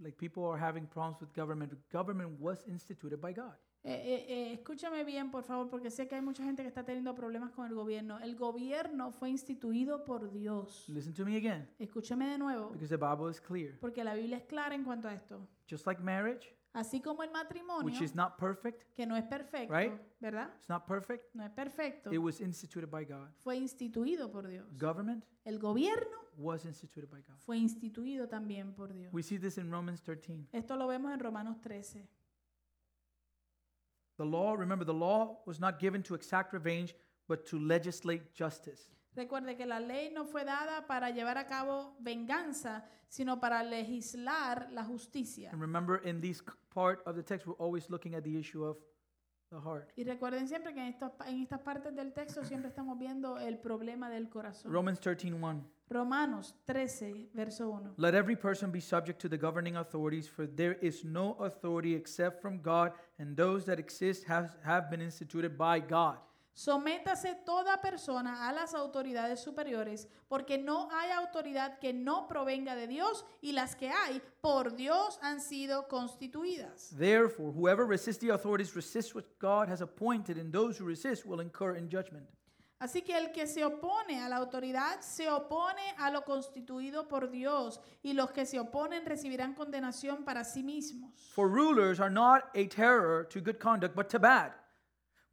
[0.01, 1.73] like, people are having problems with government.
[1.91, 3.53] Government was instituted by God.
[3.85, 6.85] eh, eh, eh, escúchame bien por favor porque sé que hay mucha gente que está
[6.85, 8.17] teniendo problemas con el gobierno.
[8.21, 10.85] El gobierno fue instituido por Dios.
[10.87, 13.77] Listen to me again Escúchame de nuevo because the Bible is clear.
[13.81, 15.45] porque la Biblia es clara en cuanto a esto.
[15.69, 19.71] Just like marriage, Así como el matrimonio, which is not perfect, que no es perfecto,
[19.73, 19.93] Right?
[20.19, 20.49] ¿verdad?
[20.57, 22.11] it's not perfect, No es perfecto.
[22.11, 23.29] it was instituted by God.
[23.43, 24.65] Fue instituido por Dios.
[24.79, 27.37] Government El gobierno was instituted by God.
[27.45, 29.13] fue instituido también por Dios.
[29.13, 30.47] We see this in Romans 13.
[30.51, 32.07] Esto lo vemos en Romanos 13.
[34.17, 36.95] The law, remember, the law was not given to exact revenge,
[37.27, 38.89] but to legislate justice.
[39.15, 44.71] Recuerde que la ley no fue dada para llevar a cabo venganza, sino para legislar
[44.71, 45.51] la justicia.
[45.51, 48.77] And remember, in this part of the text, we're always looking at the issue of
[49.51, 49.91] the heart.
[49.95, 53.59] Y recuerden siempre que en, estos en estas partes del texto siempre estamos viendo el
[53.59, 54.71] problema del corazón.
[54.71, 55.63] Romans 13:1.
[55.89, 57.93] Romanos 13, verso 1.
[57.97, 62.41] Let every person be subject to the governing authorities, for there is no authority except
[62.41, 66.17] from God, and those that exist have, have been instituted by God.
[66.53, 72.87] Sométase toda persona a las autoridades superiores, porque no hay autoridad que no provenga de
[72.87, 76.95] Dios y las que hay por Dios han sido constituidas.
[76.95, 81.41] Therefore, whoever resists the authorities resists what God has appointed, and those who resist will
[81.41, 82.27] incur in judgment.
[82.83, 87.31] Así que el que se opone a la autoridad se opone a lo constituido por
[87.31, 91.31] Dios y los que se oponen recibirán condenación para sí mismos.
[91.33, 94.51] For rulers are not a terror to good conduct, but to bad.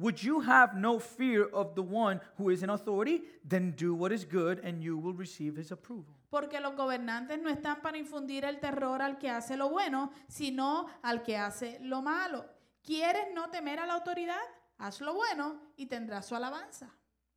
[0.01, 3.21] Would you have no fear of the one who is in authority?
[3.45, 6.15] Then do what is good, and you will receive his approval.
[6.31, 10.89] Porque los gobernantes no están para infundir el terror al que hace lo bueno, sino
[11.03, 12.47] al que hace lo malo.
[12.83, 14.41] ¿Quieres no temer a la autoridad?
[14.79, 16.89] Haz lo bueno y tendrás su alabanza.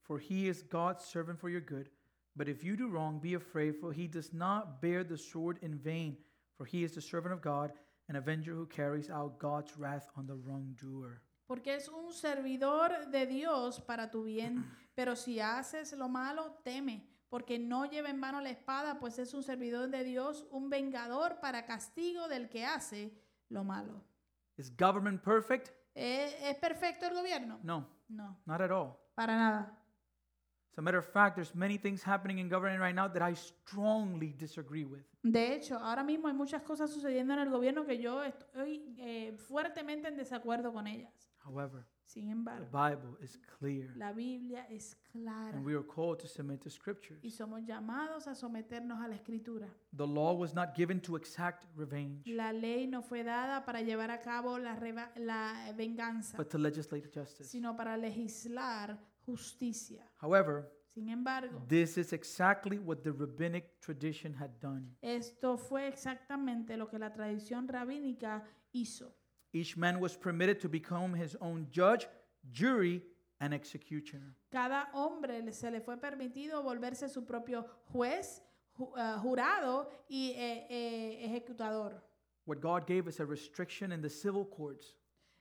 [0.01, 1.89] For he is God's servant for your good.
[2.37, 5.77] But if you do wrong, be afraid, for he does not bear the sword in
[5.77, 6.17] vain.
[6.57, 7.73] For he is the servant of God,
[8.07, 11.21] an avenger who carries out God's wrath on the wrongdoer.
[11.53, 14.65] Porque es un servidor de Dios para tu bien.
[14.95, 19.35] Pero si haces lo malo, teme, porque no lleva en vano la espada, pues es
[19.35, 23.13] un servidor de Dios, un vengador para castigo del que hace
[23.49, 24.01] lo malo.
[24.57, 25.69] Is government perfect?
[25.93, 27.59] ¿Es, es perfecto el gobierno?
[27.61, 28.97] No, No, not at all.
[29.13, 29.79] para nada.
[30.71, 33.35] As a matter of fact, there's many things happening in government right now that I
[33.35, 35.03] strongly disagree with.
[35.21, 39.37] De hecho, ahora mismo hay muchas cosas sucediendo en el gobierno que yo estoy eh,
[39.37, 41.29] fuertemente en desacuerdo con ellas.
[41.43, 46.27] However, Sin the Bible is clear, la Biblia es clara and we are called to
[46.27, 47.19] submit to scriptures.
[47.23, 49.67] y somos llamados a someternos a la escritura.
[49.95, 54.11] The law was not given to exact revenge, La ley no fue dada para llevar
[54.11, 57.49] a cabo la, reva- la venganza, but to legislate justice.
[57.49, 60.03] sino para legislar justicia.
[60.21, 64.95] However, Sin embargo, this is exactly what the rabbinic tradition had done.
[65.01, 69.15] esto fue exactamente lo que la tradición rabínica hizo.
[69.53, 72.07] Each man was permitted to become his own judge,
[72.51, 73.03] jury,
[73.39, 74.35] and executioner.
[74.51, 78.41] Cada hombre se le fue permitido volverse su propio juez,
[78.77, 82.01] ju- eh, jurado y eh, eh, ejecutador.
[82.45, 84.97] What God gave us a restriction in the civil courts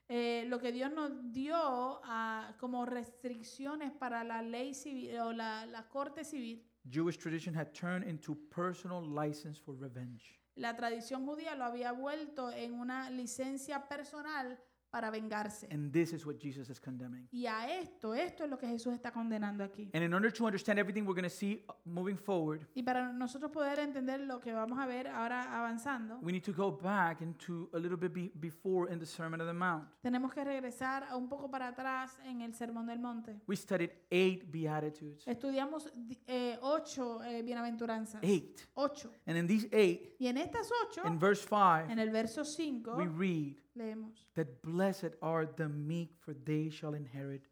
[0.09, 5.65] Eh, lo que Dios nos dio ah, como restricciones para la ley civil o la,
[5.65, 10.37] la corte civil, Jewish tradition had turned into personal license for revenge.
[10.55, 14.59] La tradición judía lo había vuelto en una licencia personal
[14.93, 15.67] para vengarse.
[15.71, 17.27] And this is what Jesus is condemning.
[17.31, 19.89] Y a esto, esto es lo que Jesús está condenando aquí.
[19.91, 23.11] And in order to understand everything we're going to see uh, moving forward, Y para
[23.11, 27.21] nosotros poder entender lo que vamos a ver ahora avanzando, we need to go back
[27.21, 29.87] into a little bit be- before in the Sermon on the Mount.
[30.03, 33.41] tenemos que regresar a un poco para atrás en el Sermón del Monte.
[33.47, 35.27] We studied eight Beatitudes.
[35.27, 38.21] Estudiamos di- eh, ocho eh, bienaventuranzas.
[38.23, 38.61] Eight.
[38.75, 39.09] Ocho.
[39.25, 42.95] And in these eight, Y en estas ocho, in verse 5, en el verso 5,
[42.95, 44.27] we read leemos.
[44.35, 47.47] that blessed are the meek, for they shall inherit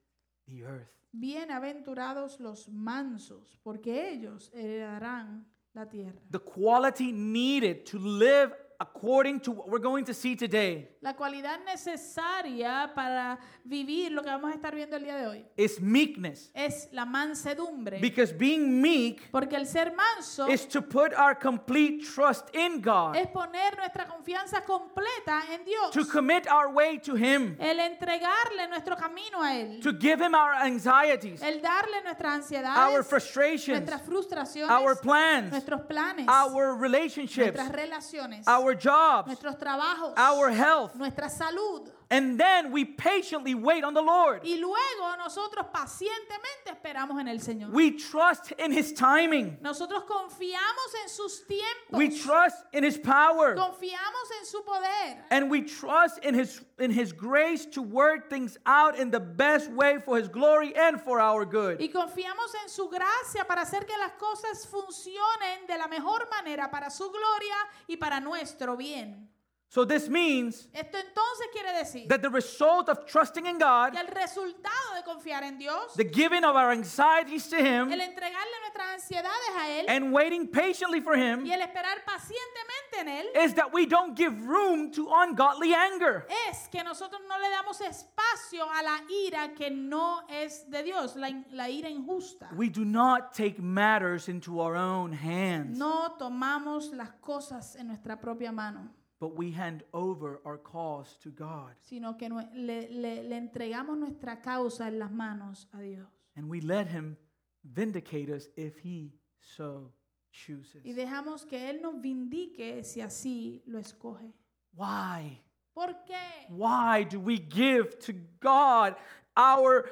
[0.48, 0.92] the earth.
[1.14, 6.22] Bienaventurados los mansos, porque ellos heredarán la tierra.
[6.30, 11.60] The quality needed to live according to what we're going to see today La cualidad
[11.66, 16.52] necesaria para vivir lo que vamos a estar viendo el día de hoy is meekness.
[16.54, 18.00] es la mansedumbre.
[18.00, 23.16] Because being meek Porque el ser manso is to put our complete trust in God,
[23.16, 25.92] es poner nuestra confianza completa en Dios.
[25.92, 29.82] to commit our way to Him, El entregarle nuestro camino a Él.
[29.82, 35.82] to give Him our anxieties, El darle nuestras our frustrations, nuestras frustraciones, our plans, nuestros
[35.82, 40.94] planes, our relationships, nuestras relaciones, our jobs, nuestros trabajos, our health.
[40.96, 41.92] nuestra salud.
[42.12, 44.42] And then we patiently wait on the Lord.
[44.44, 47.72] Y luego nosotros pacientemente esperamos en el Señor.
[47.72, 49.58] We trust in His timing.
[49.62, 51.98] Nosotros confiamos en sus tiempos.
[51.98, 53.56] We trust in His power.
[53.56, 55.24] Confiamos en su poder.
[55.32, 59.72] And we trust in his in his grace to work things out in the best
[59.72, 61.80] way for his glory and for our good.
[61.80, 66.70] Y confiamos en su gracia para hacer que las cosas funcionen de la mejor manera
[66.70, 67.56] para su gloria
[67.88, 69.30] y para nuestro bien.
[69.72, 74.02] So this means Esto entonces quiere decir that the result of trusting in God, que
[74.02, 78.60] el resultado de confiar en Dios, the giving of our anxieties to him el entregarle
[78.64, 83.26] nuestras ansiedades a Él and waiting patiently for him y el esperar pacientemente en Él,
[83.46, 86.28] is that we don't give room to ungodly anger.
[86.50, 91.16] es que nosotros no le damos espacio a la ira que no es de Dios,
[91.16, 92.50] la, la ira injusta.
[92.58, 98.20] We do not take matters into our own hands, No tomamos las cosas en nuestra
[98.20, 98.90] propia mano.
[99.22, 103.96] But we hand over our cause to God sino que nue- le, le- le entregamos
[103.98, 106.08] nuestra causa en las manos a Dios.
[106.36, 107.16] and we let him
[107.64, 109.92] vindicate us if he so
[110.32, 110.84] chooses.
[110.84, 114.34] Y dejamos que Él nos vindique si así lo escoge.
[114.76, 115.40] Why?
[115.74, 116.48] ¿Por qué?
[116.50, 118.96] Why do we give to God
[119.38, 119.86] our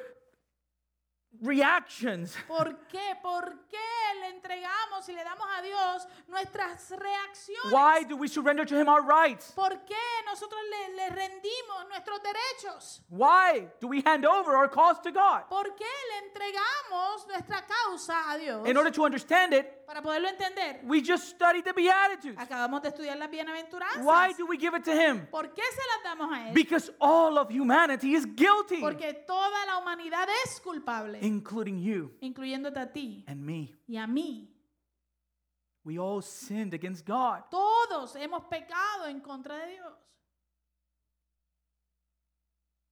[1.41, 2.36] reactions?
[2.47, 3.15] ¿Por qué?
[3.21, 3.78] ¿Por qué
[4.21, 7.71] le entregamos y le damos a Dios nuestras reacciones?
[7.71, 9.52] Why do we surrender to Him our rights?
[9.56, 13.02] ¿Por qué nosotros le, le rendimos nuestros derechos?
[13.10, 15.47] Why do we hand over our cause to God?
[15.49, 18.67] ¿Por qué le entregamos nuestra causa a Dios?
[18.67, 22.38] In order to understand it, Para poderlo entender, we just studied the Beatitudes.
[22.38, 24.04] acabamos de estudiar las bienaventuranzas.
[24.04, 25.25] Why do we give it to Him?
[25.32, 26.54] ¿Por qué se las damos a Él?
[26.54, 32.78] Because all of humanity is guilty, Porque toda la humanidad es culpable, including you incluyéndote
[32.80, 33.74] a ti and me.
[33.88, 34.48] y a mí.
[35.86, 37.44] We all sinned against God.
[37.50, 39.94] Todos hemos pecado en contra de Dios.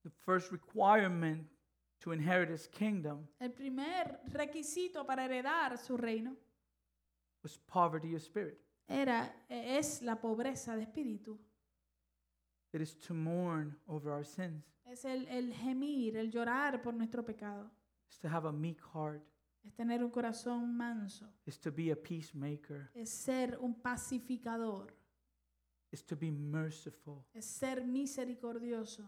[0.04, 1.46] The first requirement
[2.02, 6.36] to inherit His kingdom El primer requisito para heredar su reino
[7.44, 8.58] was poverty of spirit.
[8.88, 11.38] era eh, es la pobreza de espíritu.
[12.74, 14.64] It is to mourn over our sins.
[14.86, 17.70] Es el, el gemir, el llorar por nuestro pecado.
[18.08, 19.22] It's to have a meek heart.
[19.66, 21.26] Es tener un corazón manso.
[21.46, 22.90] It's to be a peacemaker.
[22.96, 24.94] Es ser un pacificador.
[25.92, 27.26] It's to be merciful.
[27.34, 29.04] Es ser misericordioso.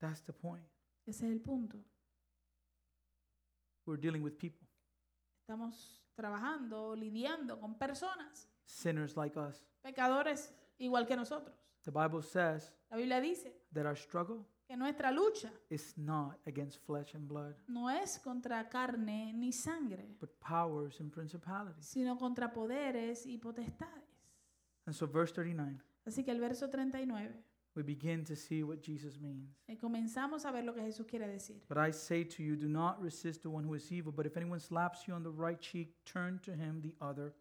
[0.00, 0.64] That's the point.
[1.06, 1.78] Ese es el punto.
[3.86, 4.66] we're dealing with people,
[5.42, 9.64] Estamos trabajando, lidiando con personas, sinners like us.
[9.82, 11.56] pecadores igual que nosotros.
[11.84, 16.78] The Bible says La Biblia dice that our struggle que nuestra lucha is not against
[16.86, 21.84] flesh and blood, no es contra carne ni sangre, but powers and principalities.
[21.84, 24.06] sino contra poderes y potestades.
[24.86, 27.32] And so, verse 39, Así que el verso 39,
[27.74, 29.48] we begin to see what Jesus means.
[29.66, 31.60] eh, comenzamos a ver lo que Jesús quiere decir.
[31.68, 34.36] But I say to you, do not resist the one who is evil, but if
[34.36, 37.34] anyone slaps you on the right cheek, turn to him the other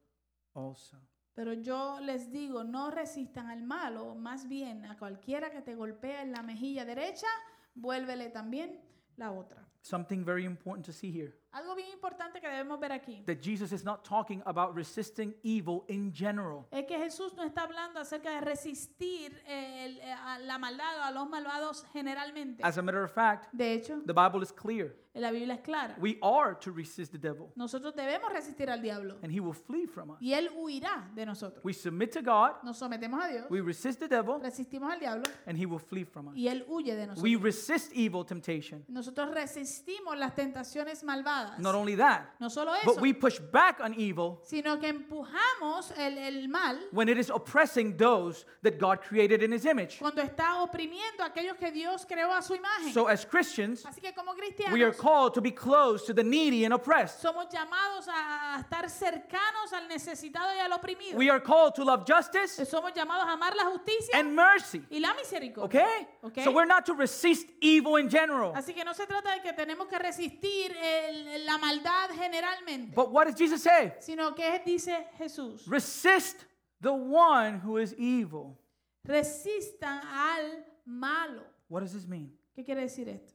[0.56, 0.98] also.
[1.40, 6.22] Pero yo les digo, no resistan al malo, más bien a cualquiera que te golpea
[6.22, 7.28] en la mejilla derecha,
[7.76, 8.82] vuélvele también
[9.16, 9.66] la otra.
[9.80, 13.72] Something very important to see here Algo bien importante que debemos ver aquí that Jesus
[13.72, 16.66] is not talking about resisting evil in general.
[16.72, 21.04] es que Jesús no está hablando acerca de resistir el- eh, a la maldad o
[21.04, 22.64] a los malvados generalmente.
[22.64, 24.96] As a matter of fact, De hecho, the Bible is clear.
[25.16, 25.98] la Biblia es clara.
[26.00, 29.86] We are to resist the devil, Nosotros debemos resistir al diablo and he will flee
[29.88, 30.18] from us.
[30.22, 31.66] y él huirá de nosotros.
[31.66, 35.24] We submit to God, Nos sometemos a Dios, we resist the devil, resistimos al diablo
[35.48, 36.38] and he will flee from us.
[36.38, 37.24] y él huye de nosotros.
[37.24, 38.86] We resist evil temptation.
[38.88, 41.39] Nosotros resistimos las tentaciones malvadas.
[41.60, 45.92] Not only that, No solo eso, but we push back on evil sino que empujamos
[45.98, 50.00] el, el mal when it is oppressing those that God created in his image.
[50.00, 52.94] cuando está oprimiendo a aquellos que Dios creó a su imagen.
[52.94, 56.24] So, as Christians, Así que como we are cristianos called to be close to the
[56.24, 57.22] needy and oppressed.
[57.22, 61.16] somos llamados a a estar cercanos al necesitado y al oprimido.
[61.18, 64.82] We are called to love justice eh, Somos llamados a amar la justicia and mercy.
[64.90, 65.82] y la misericordia.
[65.82, 66.08] Okay?
[66.24, 66.44] Okay.
[66.44, 68.54] So, we're not to resist evil in general.
[68.56, 73.12] Así que no se trata de que tenemos que resistir el- la maldad generalmente, But
[73.12, 73.94] what does Jesus say?
[74.00, 76.46] sino que dice Jesús, Resist
[76.82, 78.58] the one who is evil.
[79.06, 81.44] resistan al malo.
[81.68, 82.32] What does this mean?
[82.56, 83.34] ¿Qué quiere decir esto?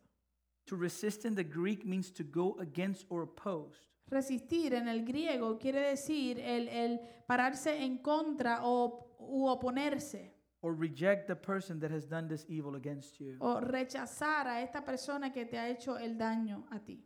[0.66, 3.76] To resist in the Greek means to go against or oppose.
[4.10, 10.32] Resistir en el griego quiere decir el, el pararse en contra o u oponerse
[10.62, 13.36] or reject the person that has done this evil against you.
[13.40, 17.04] o rechazar a esta persona que te ha hecho el daño a ti.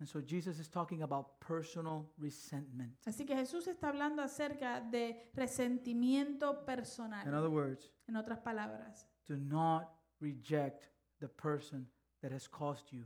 [0.00, 2.94] And so Jesus is talking about personal resentment.
[3.06, 7.26] Así que Jesús está hablando acerca de resentimiento personal.
[7.26, 9.88] In other words, En otras palabras, do not
[10.20, 10.88] reject
[11.20, 11.86] the person
[12.22, 13.04] that has caused you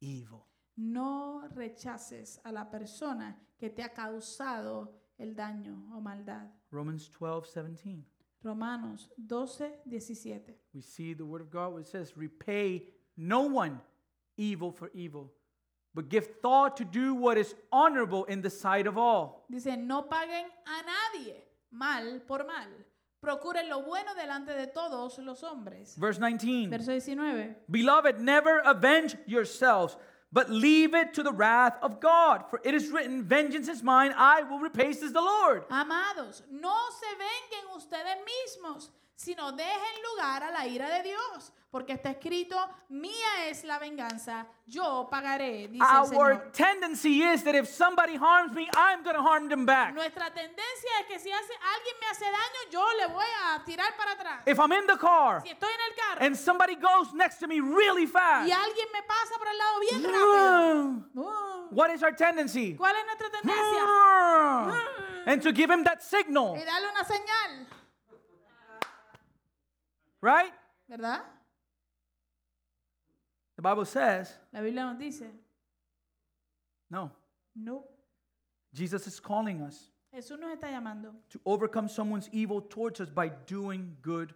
[0.00, 0.46] evil.
[0.76, 6.50] no rechaces a la persona que te ha causado el daño o maldad.
[6.70, 8.02] Romans 12:17.
[8.42, 10.54] Romanos 12, 17.
[10.74, 13.80] We see the word of God which says, Repay no one
[14.36, 15.32] evil for evil,
[15.94, 19.44] but give thought to do what is honorable in the sight of all.
[19.50, 21.34] Dice, no paguen a nadie
[21.70, 22.66] mal por mal.
[23.22, 25.94] Procuren lo bueno delante de todos los hombres.
[25.96, 26.68] Verse 19.
[26.70, 27.56] Verso 19.
[27.70, 29.96] Beloved, never avenge yourselves,
[30.30, 32.44] but leave it to the wrath of God.
[32.50, 35.64] For it is written, Vengeance is mine, I will repay, says the Lord.
[35.70, 38.90] Amados, no se vengan ustedes mismos,
[39.24, 41.52] sino dejen lugar a la ira de Dios.
[41.70, 42.56] Porque está escrito,
[42.88, 46.52] mía es la venganza, yo pagaré, dice el Our Señor.
[46.52, 49.92] tendency is that if somebody harms me, I'm going to harm them back.
[49.92, 53.92] Nuestra tendencia es que si hace, alguien me hace daño, yo le voy a tirar
[53.96, 54.42] para atrás.
[54.46, 57.48] If I'm in the car Si estoy en el carro and somebody goes next to
[57.48, 62.04] me really y fast, alguien me pasa por el lado bien rápido, uh, what is
[62.04, 62.76] our tendency?
[62.76, 64.84] ¿cuál es nuestra tendencia?
[65.26, 67.66] And to give him that signal, Y darle una señal,
[70.24, 70.52] right?
[70.88, 71.22] ¿verdad?
[73.56, 75.30] The Bible says, La Biblia nos dice,
[76.90, 77.10] no.
[77.54, 77.84] no.
[78.72, 83.28] Jesus is calling us Jesús nos está llamando to overcome someone's evil towards us by
[83.46, 84.32] doing good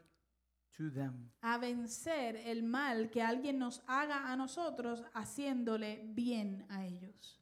[0.77, 1.31] to them.
[1.43, 7.39] a vencer el mal que alguien nos haga a nosotros haciéndole bien a ellos.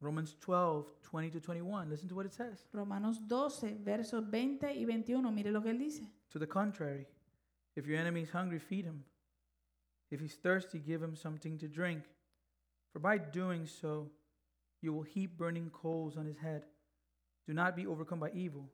[0.00, 1.88] Romans 12, 20 to 21.
[1.88, 2.66] Listen to what it says.
[2.72, 6.02] Romanos 12, versos 20 y 21, mire lo que él dice.
[6.30, 7.06] To the contrary,
[7.76, 9.04] if your enemy is hungry, feed him.
[10.10, 12.04] If he's thirsty, give him something to drink.
[12.92, 14.10] For by doing so,
[14.80, 16.62] you will heap burning coals on his head.
[17.46, 18.70] Do not be overcome by evil,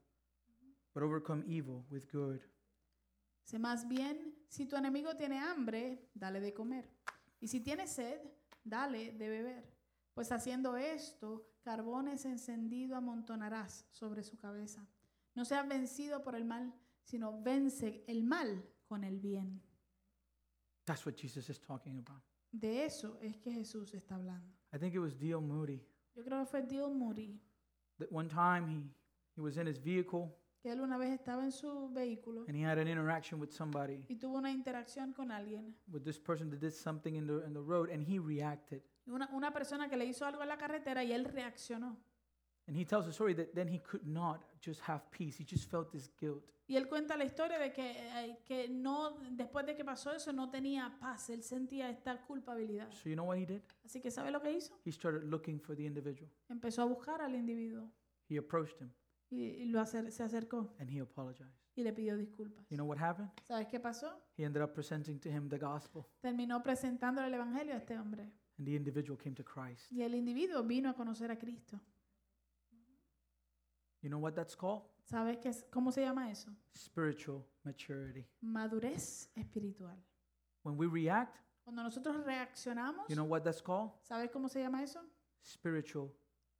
[0.94, 2.40] but overcome evil with good.
[3.44, 6.84] Sé más bien, si tu enemigo tiene hambre, dale de comer.
[7.40, 8.20] Y si tiene sed,
[8.62, 9.64] dale de beber.
[10.14, 14.86] Pues haciendo esto, carbones encendido amontonarás sobre su cabeza.
[15.34, 16.72] No seas vencido por el mal,
[17.02, 19.58] sino vence el mal con el bien.
[20.84, 22.20] That's what Jesus is talking about.
[22.52, 24.52] De eso es que Jesús está hablando.
[24.74, 25.40] I think it was D.L.
[25.40, 25.80] Moody
[26.14, 27.40] Yo creo que fue Dill Moody.
[27.98, 28.90] that one time he,
[29.34, 32.62] he was in his vehicle que él una vez estaba en su vehículo and he
[32.62, 35.74] had an interaction with somebody, y tuvo una interacción con alguien.
[35.90, 38.82] with this person that did something in the in the road, and he reacted.
[39.06, 41.96] Una, una persona que le hizo algo en la carretera y él reaccionó.
[42.66, 45.36] And he tells the story that then he could not just have peace.
[45.40, 46.44] He just felt this guilt.
[46.68, 50.32] Y él cuenta la historia de que, eh, que no, después de que pasó eso,
[50.32, 51.28] no tenía paz.
[51.30, 52.90] Él sentía esta culpabilidad.
[52.92, 53.62] So you know what he did?
[53.84, 54.78] Así que ¿sabe lo que hizo?
[54.84, 56.30] He started looking for the individual.
[56.48, 57.90] Empezó a buscar al individuo
[58.28, 58.90] He approached him
[59.28, 61.52] y, y lo acer- se acercó and he apologized.
[61.74, 62.64] y le pidió disculpas.
[62.70, 63.30] You know what happened?
[63.42, 64.22] ¿Sabes qué pasó?
[64.38, 68.22] He ended up presenting to him the gospel, Terminó presentándole el evangelio a este hombre.
[68.56, 69.90] and the individual came to Christ.
[69.90, 71.80] Y el individuo vino a conocer a Cristo.
[74.02, 74.82] You know what that's called?
[75.04, 76.50] ¿Sabes qué es, cómo se llama eso?
[76.76, 78.26] Spiritual maturity.
[78.42, 79.96] Madurez espiritual.
[80.64, 83.92] When we react, Cuando nosotros reaccionamos, you know what that's called?
[84.02, 85.00] ¿sabes cómo se llama eso?
[85.44, 86.10] Spiritual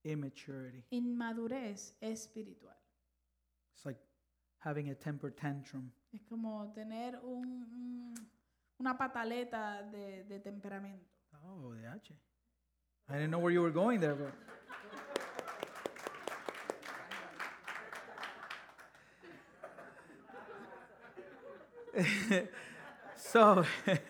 [0.05, 0.84] immaturity.
[0.90, 2.76] Inmadurez espiritual.
[3.74, 3.99] It's like
[4.59, 5.90] having a temper tantrum.
[6.12, 8.14] Es como tener un, un-
[8.78, 11.07] una pataleta de, de temperamento.
[11.45, 12.14] Oh, de H.
[13.09, 14.32] I didn't know where you were going there, but.
[23.16, 23.62] so,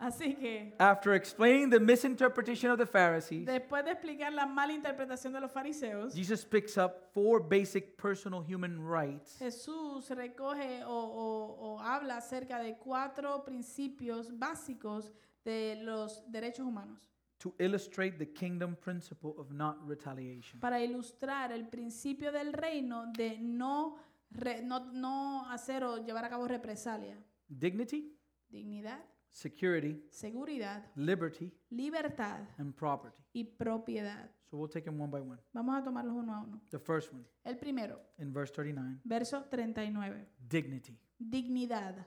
[0.00, 5.32] Así que, after explaining the misinterpretation of the Pharisees, después de explicar la mala interpretación
[5.32, 11.74] de los fariseos, Jesus picks up four basic personal human rights Jesús recoge o, o-
[11.76, 15.12] o habla acerca de cuatro principios básicos
[15.44, 17.08] de los derechos humanos
[17.38, 20.58] to illustrate the kingdom principle of not retaliation.
[20.58, 23.96] para ilustrar el principio del reino de no,
[24.34, 27.16] re- no, no hacer o llevar a cabo represalia.
[27.48, 28.16] Dignity,
[28.50, 33.16] Dignidad, security, seguridad, liberty, libertad and property.
[33.34, 34.30] y propiedad.
[34.50, 35.38] So we'll take them one by one.
[35.54, 36.60] Vamos a tomarlos uno a uno.
[36.70, 40.26] The first one, El primero, in verse 39, verso 39.
[40.48, 40.98] dignity.
[41.18, 42.04] Dignidad.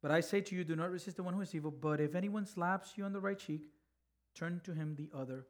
[0.00, 2.14] But I say to you, do not resist the one who is evil, but if
[2.14, 3.68] anyone slaps you on the right cheek,
[4.34, 5.46] turn to him the other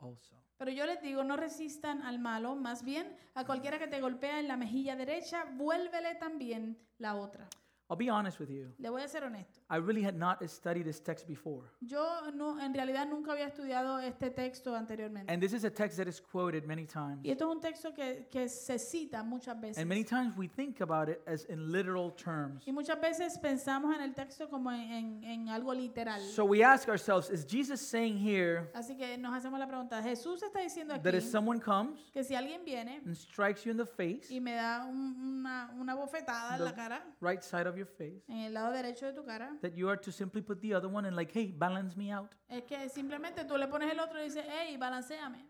[0.00, 0.36] also.
[0.58, 4.40] Pero yo les digo, no resistan al malo, más bien a cualquiera que te golpea
[4.40, 7.48] en la mejilla derecha, vuélvele también la otra.
[7.90, 8.70] I'll be honest with you.
[8.78, 9.60] Le voy a ser honesto.
[9.70, 11.70] I really had not studied this text before.
[11.80, 15.32] Yo no, en realidad nunca había estudiado este texto anteriormente.
[15.32, 17.20] And this is a text that is quoted many times.
[17.24, 19.78] Y esto es un texto que, que se cita muchas veces.
[19.78, 22.62] And many times we think about it as in literal terms.
[22.66, 26.20] Y muchas veces pensamos en el texto como en, en- en algo literal.
[26.20, 30.42] So we ask ourselves, is Jesus saying here Así que nos hacemos la pregunta, Jesús
[30.42, 33.78] está diciendo aquí that if someone comes que si alguien viene and strikes you in
[33.78, 37.77] the face, y me da un- una, una bofetada en la cara, right side of
[37.78, 40.60] your face, en el lado derecho de tu cara, that you are to simply put
[40.60, 42.34] the other one and like, hey, balance me out.
[42.48, 45.46] es que simplemente tú le pones el otro y dices, hey, balanceame.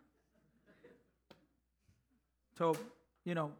[2.59, 2.73] So,
[3.25, 3.53] you know,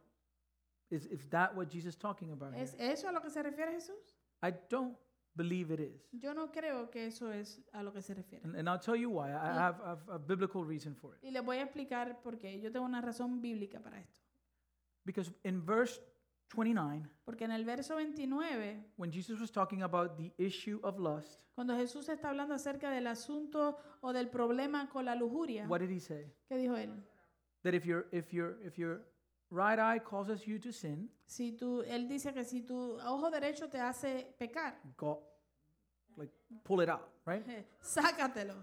[0.91, 2.65] is, is that what Jesus is talking about here?
[2.65, 4.17] ¿Es eso a lo que se refiere Jesús?
[4.43, 4.97] I don't
[5.37, 6.09] believe it is.
[6.13, 8.45] Yo no creo que eso es a lo que se refiere.
[8.45, 9.31] And, and I'll tell you why.
[9.31, 11.23] I have, I have a biblical reason for it.
[11.23, 12.61] Y les voy a explicar por qué.
[12.61, 14.21] Yo tengo una razón bíblica para esto.
[15.05, 16.01] Because in verse
[16.55, 21.41] 29, Porque en el verso 29, when Jesus was talking about the issue of lust,
[21.55, 25.91] cuando Jesús está hablando acerca del asunto o del problema con la lujuria, what did
[25.91, 26.33] he say?
[26.49, 26.91] ¿qué dijo él?
[27.63, 29.03] That if your if your if your
[29.51, 33.69] right eye causes you to sin, Si tú, él dice que si tu ojo derecho
[33.69, 35.23] te hace pecar, go
[36.17, 36.33] like
[36.65, 37.47] pull it out, right?
[37.49, 38.55] eh, sácatelo.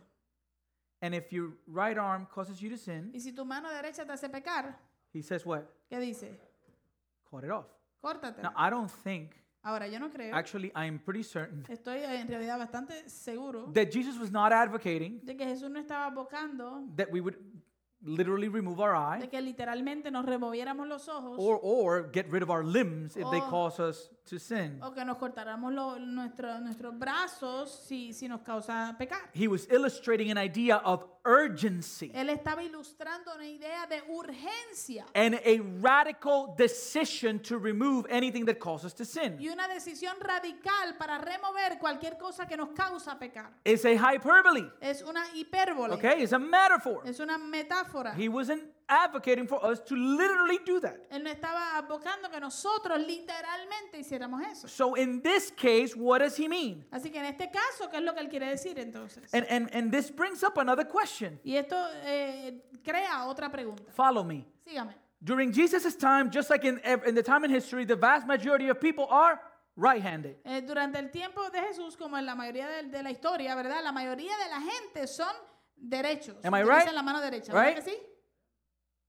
[1.02, 4.12] And if your right arm causes you to sin, Y si tu mano derecha te
[4.14, 4.80] hace pecar,
[5.14, 5.64] he says what?
[5.90, 6.40] ¿qué dice?
[7.30, 7.68] Cut it off.
[8.06, 8.44] Córtatelo.
[8.44, 9.32] Now I don't think
[9.64, 14.20] Ahora, yo no creo, actually I'm pretty certain estoy en realidad bastante seguro that Jesus
[14.20, 17.36] was not advocating de que Jesús no estaba abocando that we would
[18.04, 22.44] literally remove our eye de que literalmente nos removiéramos los ojos or or get rid
[22.44, 24.78] of our limbs if they cause us to sin.
[24.84, 29.32] o que nos cortáramos lo- nuestro- nuestros brazos si, si nos causa pecar.
[29.34, 35.36] He was illustrating an idea of urgency Él estaba ilustrando una idea de urgencia and
[35.36, 39.38] a radical decision to remove anything that causes to sin.
[39.40, 43.52] y una decisión radical para remover cualquier cosa que nos causa pecar.
[43.64, 46.22] It's a hyperbole, Es una hipérbole, okay?
[46.22, 47.02] It's a metaphor.
[47.06, 48.14] es una metáfora.
[48.16, 50.96] He wasn't advocating for us to literally do that.
[51.10, 54.68] Él no estaba abocando que nosotros literalmente hiciéramos eso.
[54.68, 56.86] So in this case, what does he mean?
[56.92, 59.34] Así que en este caso, ¿qué es lo que él quiere decir entonces?
[59.34, 61.40] And and and this brings up another question.
[61.44, 63.92] Y esto eh, crea otra pregunta.
[63.94, 64.46] Follow me.
[64.66, 64.94] Sígame.
[65.24, 68.80] During Jesus' time, just like in, in the time in history, the vast majority of
[68.80, 69.40] people are
[69.76, 70.36] right-handed.
[70.46, 73.82] Eh, durante el tiempo de Jesús, como en la mayoría de, de la historia, ¿verdad?
[73.84, 75.34] La mayoría de la gente son
[75.76, 76.36] derechos.
[76.44, 76.92] Am I right?
[76.94, 77.76] la mano derecha, ¿verdad Right?
[77.84, 77.98] que sí?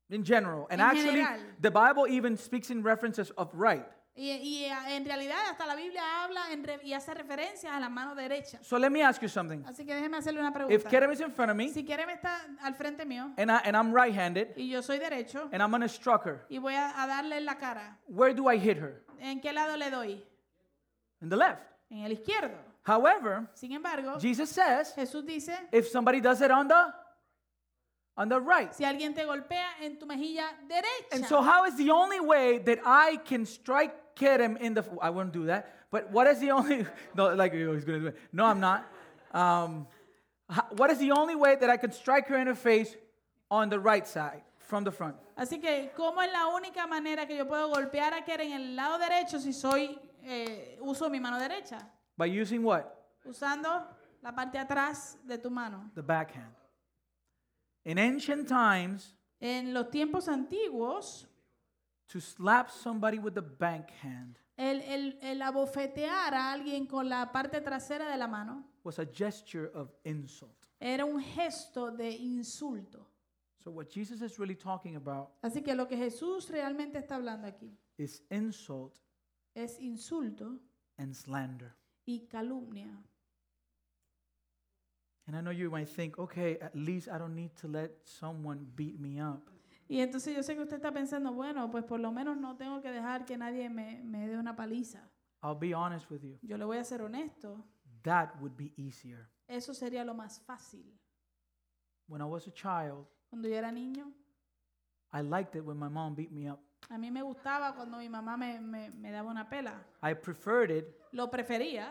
[0.08, 0.66] In general.
[0.70, 1.40] And En actually, general.
[1.60, 3.84] the Bible even speaks in references of right.
[4.18, 7.78] Y, y, eh, en realidad hasta la Biblia habla en re- y hace referencias a
[7.78, 8.58] la mano derecha.
[8.62, 9.62] So let me ask you something.
[9.66, 10.74] Así que déjeme hacerle una pregunta.
[10.74, 10.84] If.
[10.88, 13.76] Keren is in front of me Si Keren está al frente mío and, I, and
[13.76, 16.72] I'm right handed y yo soy derecho and I'm going to struck her, y voy
[16.72, 19.02] a, a darle en la cara, where do I hit her?
[19.20, 20.22] ¿en qué lado le doy?
[21.20, 21.60] In the left.
[21.90, 22.56] En el izquierdo.
[22.86, 26.86] However, Sin embargo, Jesus says Jesús dice, if somebody does it on the
[28.16, 28.74] on the right.
[28.74, 31.12] si alguien te golpea en tu mejilla derecha.
[31.12, 35.10] And so how is the only way that I can strike Keren in the I
[35.10, 35.72] wouldn't do that.
[35.90, 38.16] But what is the only no like oh, he's going to do it.
[38.32, 38.86] No, I'm not.
[39.32, 39.86] Um,
[40.76, 42.96] what is the only way that I can strike her in the face
[43.50, 45.16] on the right side from the front?
[45.36, 48.76] Así que, ¿cómo es la única manera que yo puedo golpear a Keren en el
[48.76, 51.78] lado derecho si soy eh, uso mi mano derecha?
[52.16, 52.84] By using what?
[53.24, 53.86] Usando
[54.22, 55.90] la parte atrás de tu mano.
[55.94, 56.55] The backhand.
[57.86, 61.26] In ancient times, En los tiempos antiguos,
[62.08, 67.60] to slap somebody with the backhand el, el, el abofetear a alguien con la parte
[67.60, 70.66] trasera de la mano was a gesture of insult.
[70.80, 73.06] era un gesto de insulto.
[73.62, 77.46] So what Jesus is really talking about Así que lo que Jesús realmente está hablando
[77.46, 78.98] aquí is insult
[79.54, 80.58] es insulto
[80.98, 81.74] and slander.
[82.06, 82.96] y calumnia.
[85.26, 88.66] And I know you might think, okay, at least I don't need to let someone
[88.76, 89.42] beat me up.
[89.88, 92.80] Y entonces yo sé que usted está pensando, bueno, pues por lo menos no tengo
[92.80, 95.00] que dejar que nadie me, me dé una paliza.
[95.42, 96.38] I'll be honest with you.
[96.42, 97.64] Yo le voy a ser honesto.
[98.02, 99.28] That would be easier.
[99.48, 100.84] Eso sería lo más fácil.
[102.08, 104.12] When I was a child, Cuando yo era niño,
[105.12, 106.60] I liked it when my mom beat me up.
[106.88, 109.84] a mí me gustaba cuando mi mamá me, me- me daba una pela.
[110.02, 111.90] I preferred it Lo prefería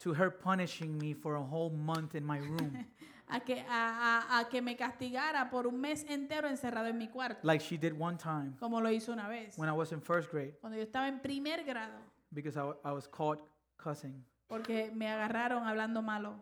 [0.00, 2.84] to her punishing me for a whole month in my room,
[3.28, 7.08] a que, a, a- a que me castigara por un mes entero encerrado en mi
[7.08, 9.56] cuarto, like she did one time como lo hizo una vez.
[9.58, 11.98] when I was in first grade Cuando yo estaba en primer grado,
[12.32, 13.40] because I, I was caught
[13.78, 14.22] cussing.
[14.48, 16.34] porque me agarraron hablando malo.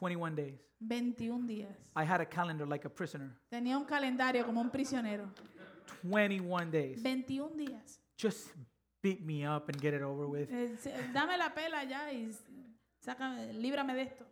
[0.00, 0.60] 21 days.
[0.80, 1.76] 21 días.
[1.96, 3.30] I had a calendar like a prisoner.
[3.50, 5.28] Tenía un calendario como un prisionero.
[6.04, 7.02] 21 days.
[7.02, 7.98] 21 días.
[8.16, 8.50] Just
[9.02, 10.48] beat me up and get it over with.
[10.50, 10.76] Eh,
[11.12, 12.30] dame la pela ya y
[13.00, 14.26] sácame, líbrame de esto.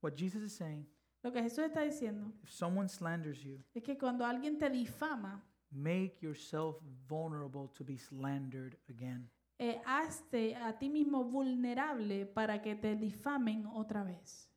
[0.00, 0.86] What Jesus is saying,
[1.22, 5.42] Lo que Jesús está diciendo if someone slanders you, es que cuando alguien te difama,
[5.70, 6.76] make yourself
[7.08, 9.28] vulnerable to be slandered again.
[9.58, 14.48] eh, hazte a ti mismo vulnerable para que te difamen otra vez.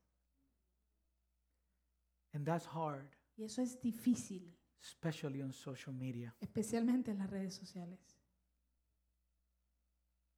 [2.33, 7.55] And that's hard, Y eso es difícil, especially on social media, especialmente en las redes
[7.55, 7.99] sociales.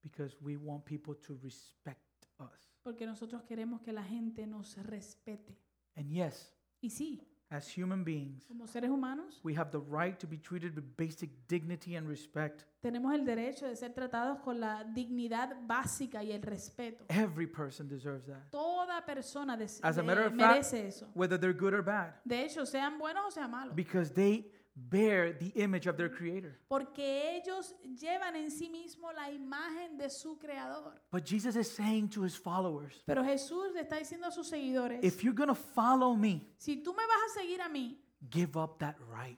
[0.04, 2.00] Because we want people to respect
[2.40, 2.70] us.
[2.84, 5.58] Porque nosotros queremos que la gente nos respete.
[5.96, 10.28] And yes, Y sí, as human beings, como seres humanos, we have the right to
[10.28, 12.66] be treated with basic dignity and respect.
[12.82, 17.06] tenemos el derecho de ser tratados con la dignidad básica y el respeto.
[17.10, 21.08] Every person deserves that, Toda persona des- As a de- matter of fact, merece eso.
[21.16, 23.74] whether they're good or bad, De hecho, sean buenos o sean malos.
[23.76, 26.58] because they bear the image of their creator.
[26.68, 30.94] Porque ellos llevan en sí mismos la imagen de su creador.
[31.12, 35.04] But Jesus is saying to his followers, Pero Jesús le está diciendo a sus seguidores,
[35.04, 37.98] if you're going to follow me, si tú me vas a seguir a mí,
[38.30, 39.38] give up that right.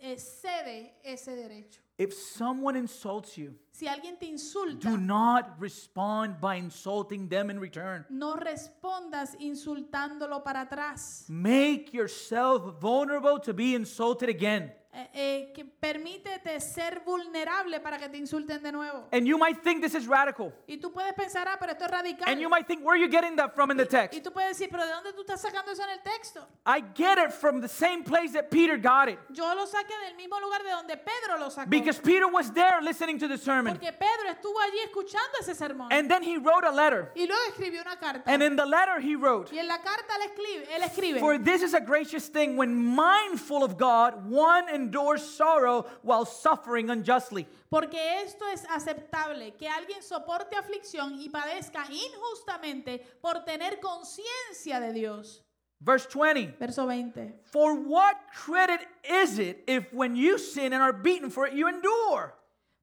[0.00, 1.80] Eh, cede ese derecho.
[1.98, 7.58] If someone insults you, Si alguien te insulta, do not respond by insulting them in
[7.58, 8.04] return.
[8.10, 11.24] no respondas insultándolo para atrás.
[11.28, 14.72] Make yourself vulnerable to be insulted again.
[14.96, 19.08] Eh, eh, que permítete ser vulnerable para que te insulten de nuevo.
[19.12, 20.54] And you might think this is radical.
[20.66, 22.26] Y tú puedes pensar, ah, pero esto es radical.
[22.26, 24.22] And you might think, where are you getting that from in the Y text?
[24.22, 26.46] tú puedes decir, pero ¿de dónde tú estás sacando eso en el texto?
[26.64, 29.18] I get it from the same place that Peter got it.
[29.28, 31.68] Yo lo saqué del mismo lugar de donde Pedro lo sacó.
[31.68, 33.76] Because Peter was there listening to the sermon.
[33.76, 35.88] Porque Pedro estuvo allí escuchando ese sermón.
[35.92, 37.12] And then he wrote a letter.
[37.14, 38.22] y luego escribió una carta.
[38.24, 41.36] And in the letter he wrote, y en la carta él escribe, él escribe For
[41.36, 47.46] this is a gracious thing when mindful of God, one endures sorrow while suffering unjustly.
[47.68, 54.92] porque esto es aceptable, que alguien soporte aflicción y padezca injustamente por tener conciencia de
[54.92, 55.42] Dios.
[55.78, 57.34] Verse 20 Verso 20.
[57.44, 61.68] For what credit is it if when you sin and are beaten for it, you
[61.68, 62.34] endure?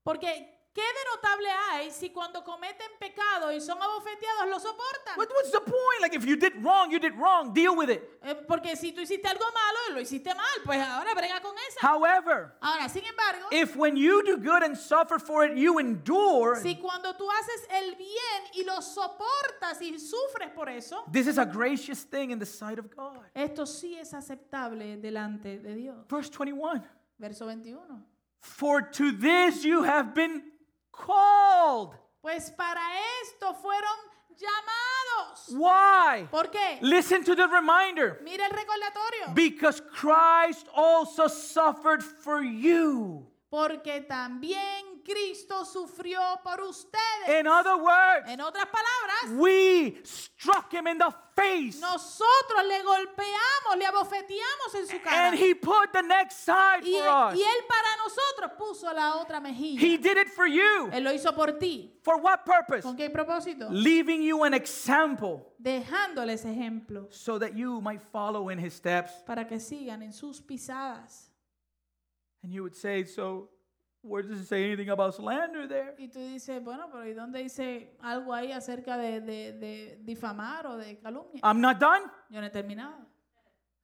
[0.03, 5.15] Porque ¿Qué de notable hay si cuando cometen pecado y son abofeteados lo soportan?
[5.17, 6.01] What, what's the point?
[6.01, 7.53] Like, if you did wrong, you did wrong.
[7.53, 8.01] Deal with it.
[8.23, 11.79] Eh, porque si tú hiciste algo malo lo hiciste mal, pues ahora brega con esa.
[11.87, 16.55] However, Ahora, sin embargo, if when you do good and suffer for it, you endure,
[16.59, 21.37] si cuando tú haces el bien y lo soportas y sufres por eso, this is
[21.37, 23.19] a gracious thing in the sight of God.
[23.35, 26.07] esto sí es aceptable delante de Dios.
[26.09, 26.83] Verse 21
[27.19, 28.03] Verso 21.
[28.39, 30.41] For to this you have been
[30.93, 31.97] called.
[32.21, 32.79] Pues para
[33.21, 33.97] esto fueron
[34.37, 35.49] llamados.
[35.49, 36.27] Why?
[36.31, 36.79] ¿Por qué?
[36.81, 38.19] Listen to the reminder.
[38.23, 39.33] Mira el recordatorio.
[39.35, 43.27] Because Christ also suffered for you.
[43.51, 47.39] Porque también Cristo sufrió por ustedes.
[47.39, 51.79] In other words, En otras palabras, we struck him in the face.
[51.81, 55.27] nosotros le golpeamos, le abofeteamos en su cara.
[55.29, 57.35] And he put the next side Y, for us.
[57.37, 59.79] y él para nosotros puso la otra mejilla.
[59.79, 60.89] He did it for you.
[60.91, 61.91] Él lo hizo por ti.
[62.03, 62.83] For what purpose?
[62.83, 63.67] ¿Con qué propósito?
[63.71, 69.11] Leaving you an example Dejándoles ejemplo so that you might follow in his steps.
[69.25, 71.29] para que sigan en sus pisadas.
[72.43, 73.49] And you would say, so
[74.03, 75.95] where does it say anything about slander there?
[75.97, 80.65] Y tú dices, bueno, pero ¿y dónde dice algo ahí acerca de, de- de difamar
[80.67, 81.39] o de calumnia?
[81.41, 82.03] I'm not done.
[82.29, 82.95] Yo no he terminado.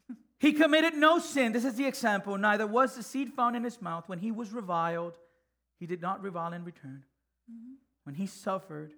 [0.39, 1.53] He committed no sin.
[1.53, 2.37] This is the example.
[2.37, 4.07] Neither was the seed found in his mouth.
[4.07, 5.17] When he was reviled,
[5.79, 7.03] he did not revile in return.
[7.49, 7.73] Mm-hmm.
[8.03, 8.93] When he suffered,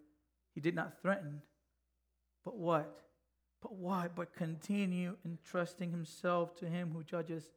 [0.53, 1.41] he did not threaten.
[2.43, 2.99] But what?
[3.61, 4.15] But what?
[4.15, 7.49] But continue entrusting himself to him who judges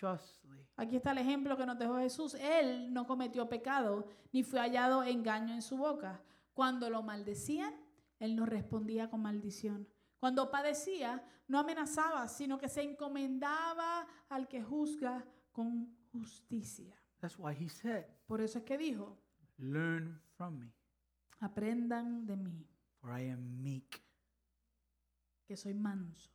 [0.00, 0.66] justly.
[0.76, 2.34] Aquí está el ejemplo que nos dejó Jesús.
[2.34, 6.22] Él no cometió pecado, ni fue hallado engaño en su boca.
[6.54, 7.74] Cuando lo maldecían,
[8.18, 9.88] él no respondía con maldición.
[10.18, 16.96] Cuando padecía, no amenazaba, sino que se encomendaba al que juzga con justicia.
[17.20, 19.18] That's why he said, Por eso es que dijo,
[19.58, 20.72] Learn from me,
[21.40, 22.66] aprendan de mí,
[23.00, 24.02] for I am meek
[25.46, 26.30] que soy manso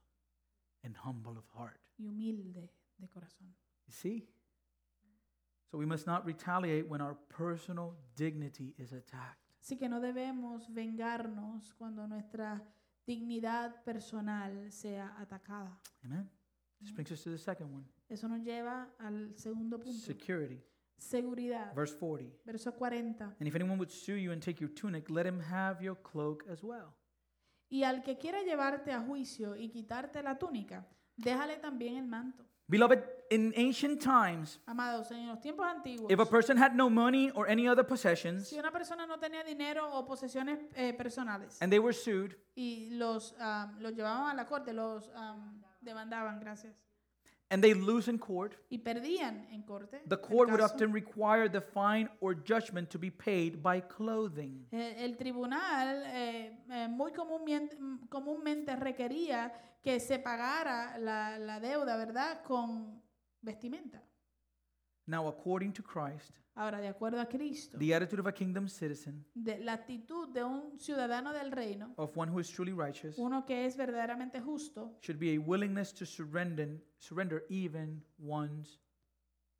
[0.83, 1.79] and humble of heart.
[1.97, 3.53] y humilde de corazón.
[3.87, 4.27] You see?
[5.69, 9.37] So we must not retaliate when our personal dignity is attacked.
[9.61, 12.63] Así que no debemos vengarnos cuando nuestra
[13.05, 15.77] dignidad personal sea atacada.
[16.05, 16.29] Amen?
[16.79, 19.99] This brings us to the second one Eso nos lleva al segundo punto.
[19.99, 20.63] security.
[20.97, 21.73] Seguridad.
[21.75, 22.31] Verse 40.
[22.45, 23.35] Verso 40.
[23.39, 26.45] And if anyone would sue you and take your tunic, let him have your cloak
[26.49, 26.95] as well.
[27.69, 30.87] Y al que quiera llevarte a juicio y quitarte la túnica,
[31.17, 32.45] déjale también el manto.
[32.69, 37.31] Beloved, in ancient times, Amados, en los tiempos antiguos, if a person had no money
[37.31, 41.71] or any other possessions si una persona no tenía dinero o posesiones eh, personales and
[41.71, 45.35] they were sued, y los, ah, los llevaban a la corte, los ah,
[45.81, 46.73] demandaban, gracias,
[47.49, 51.47] and they lose in court, y perdían en corte, the el court would often require
[51.49, 54.67] the fine or judgment to be paid by clothing.
[54.71, 57.77] eh, el tribunal eh, eh, muy comúnmente,
[58.09, 63.01] comúnmente requería que se pagara la, la deuda, ¿verdad?, con
[63.41, 64.03] vestimenta.
[65.07, 69.23] Now, according to Christ, Ahora, de acuerdo a Cristo, the attitude of a kingdom citizen,
[69.35, 73.45] de la actitud de un ciudadano del reino, of one who is truly righteous, uno
[73.45, 78.79] que es verdaderamente justo, should be a willingness to surrender, surrender even one's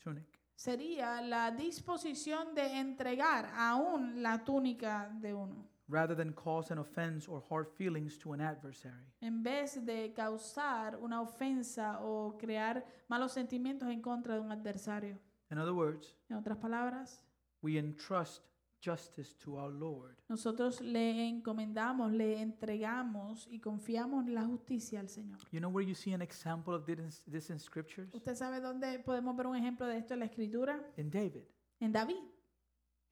[0.04, 0.26] tunic.
[0.56, 7.30] sería la disposición de entregar aún la túnica de uno, rather than cause an offense
[7.30, 9.06] or hard feelings to an adversary.
[9.22, 15.20] en vez de causar una ofensa o crear malos sentimientos en contra de un adversario.
[15.50, 17.24] In other words, En otras palabras,
[17.62, 18.44] we entrust
[18.80, 20.16] justice to our Lord.
[20.30, 25.40] nosotros le encomendamos, le entregamos y confiamos la justicia al Señor.
[25.52, 28.14] You know where you see an example of this, this in scriptures?
[28.14, 30.80] ¿Usted sabe dónde podemos ver un ejemplo de esto en la Escritura?
[30.98, 31.44] In David.
[31.80, 32.18] En David.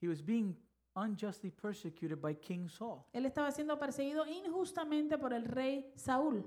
[0.02, 0.56] He was being
[0.96, 3.06] unjustly persecuted by King Saul.
[3.14, 6.44] Él estaba siendo perseguido injustamente por el rey Saúl.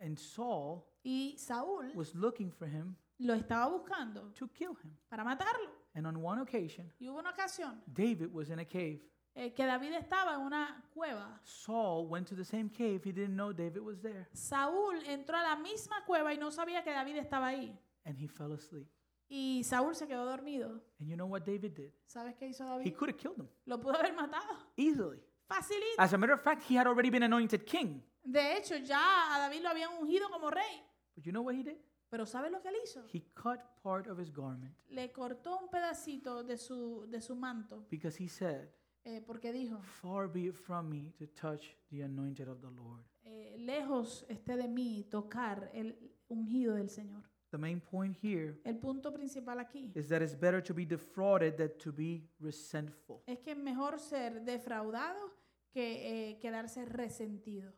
[0.00, 4.96] And Saul Y Saúl was looking for him lo estaba buscando to kill him.
[5.08, 5.70] para matarlo.
[5.94, 9.00] And on one occasion, Y hubo una ocasión David was in a cave.
[9.34, 11.40] eh, que David estaba en una cueva.
[11.44, 13.00] Saul went to the same cave.
[13.04, 14.28] He didn't know David was there.
[14.32, 17.76] Saúl entró a la misma cueva y no sabía que David estaba ahí.
[18.04, 18.86] And he fell asleep.
[19.28, 20.80] Y Saúl se quedó dormido.
[21.00, 21.92] And you know what David did?
[22.06, 22.96] ¿Sabes qué hizo He David?
[22.96, 24.56] could have killed him Lo pudo haber matado.
[24.76, 25.20] easily.
[25.46, 25.96] Facilito.
[25.98, 28.02] As a matter of fact, he had already been anointed king.
[28.24, 30.82] De hecho, ya a David lo habían ungido como rey.
[31.14, 31.76] But you know what he did?
[32.10, 33.04] Pero ¿sabes lo que él hizo?
[33.12, 37.86] He cut part of his garment Le cortó un pedacito de su, de su manto.
[37.90, 38.68] because he said,
[39.04, 43.04] eh, porque dijo, Far be it from me to touch the anointed of the Lord.
[43.24, 45.96] eh, lejos esté de mí tocar el
[46.28, 47.24] ungido del Señor.
[47.50, 51.56] The main point here El punto principal aquí is that it's better to be defrauded
[51.56, 53.22] than to be resentful.
[53.26, 55.32] es que es mejor ser defraudado
[55.70, 57.72] que eh, quedarse resentido.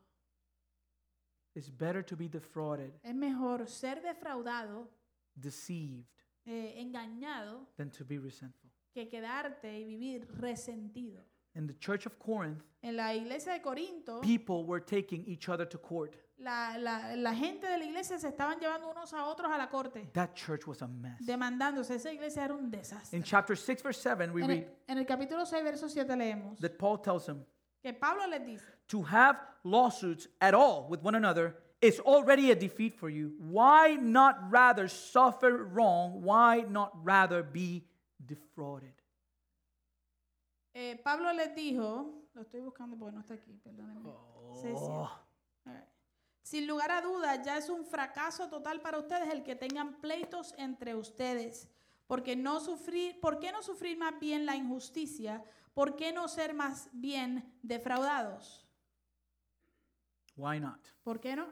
[1.53, 4.87] It's better to be defrauded, Es mejor ser defraudado,
[5.35, 6.07] deceived,
[6.45, 8.69] eh, engañado, than to be resentful.
[8.93, 11.23] que quedarte y vivir resentido.
[11.53, 15.67] In the church of Corinth, En la iglesia de Corinto, people were taking each other
[15.67, 16.15] to court.
[16.37, 19.67] la, la- la gente de la iglesia se estaban llevando unos a otros a la
[19.69, 21.19] corte, That church was a mess.
[21.25, 21.95] demandándose.
[21.95, 23.17] Esa iglesia era un desastre.
[23.17, 26.15] In chapter 6, verse 7, we En read el, en el capítulo 6, verso 7
[26.15, 27.45] leemos that Paul tells them
[27.81, 32.55] que Pablo les dice, to have lawsuits at all with one another is already a
[32.55, 33.33] defeat for you.
[33.39, 36.21] Why not rather suffer wrong?
[36.21, 37.83] Why not rather be
[38.23, 38.93] defrauded?
[40.73, 44.01] eh, Pablo les dijo, lo estoy buscando porque no está aquí, perdónenme.
[44.05, 45.09] Oh,
[45.65, 45.85] Alright.
[46.43, 50.53] Sin lugar a dudas, ya es un fracaso total para ustedes el que tengan pleitos
[50.57, 51.69] entre ustedes.
[52.07, 55.43] Porque no sufrir, ¿Por qué no sufrir más bien la injusticia?
[55.73, 58.65] ¿Por qué no ser más bien defraudados?
[60.41, 60.79] Why not?
[61.03, 61.47] ¿Por qué no?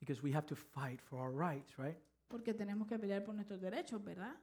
[0.00, 1.96] Because we have to fight for our rights, right?
[2.28, 4.34] Porque tenemos que pelear por nuestros derechos, ¿verdad?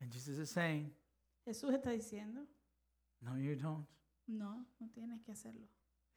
[0.00, 0.90] And Jesus is saying,
[1.46, 2.46] Jesús está diciendo,
[3.20, 3.86] No, you don't.
[4.28, 5.66] no, no tienes que hacerlo.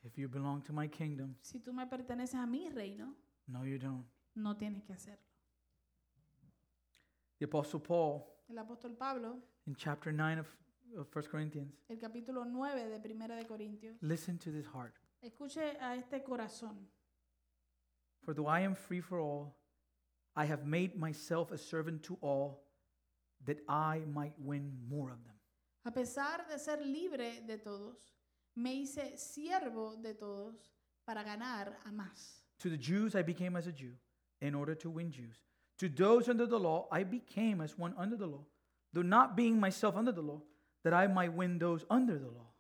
[0.03, 3.13] If you belong to my kingdom, Si tú me perteneces a mi reino,
[3.47, 4.05] no, you don't.
[4.35, 5.25] no tienes que hacerlo.
[7.39, 9.37] The Apostle Paul, El apóstol Pablo,
[9.67, 10.47] in chapter 9 of,
[10.97, 14.93] of 1 Corinthians, el capítulo 9 de Primera de Corintios, listen to this heart.
[15.21, 16.87] escuche a este corazón.
[18.23, 19.55] For though I am free for all,
[20.35, 22.63] I have made myself a servant to all,
[23.45, 25.35] that I might win more of them.
[25.85, 27.97] A pesar de ser libre de todos,
[28.55, 30.55] me hice siervo de todos
[31.05, 32.43] para ganar a más.
[32.59, 33.93] To the Jews I became as a Jew,
[34.41, 35.37] in order to win Jews.
[35.79, 38.45] To those under the law I became as one under the law,
[38.93, 40.41] though not being myself under the law,
[40.83, 42.53] that I might win those under the law.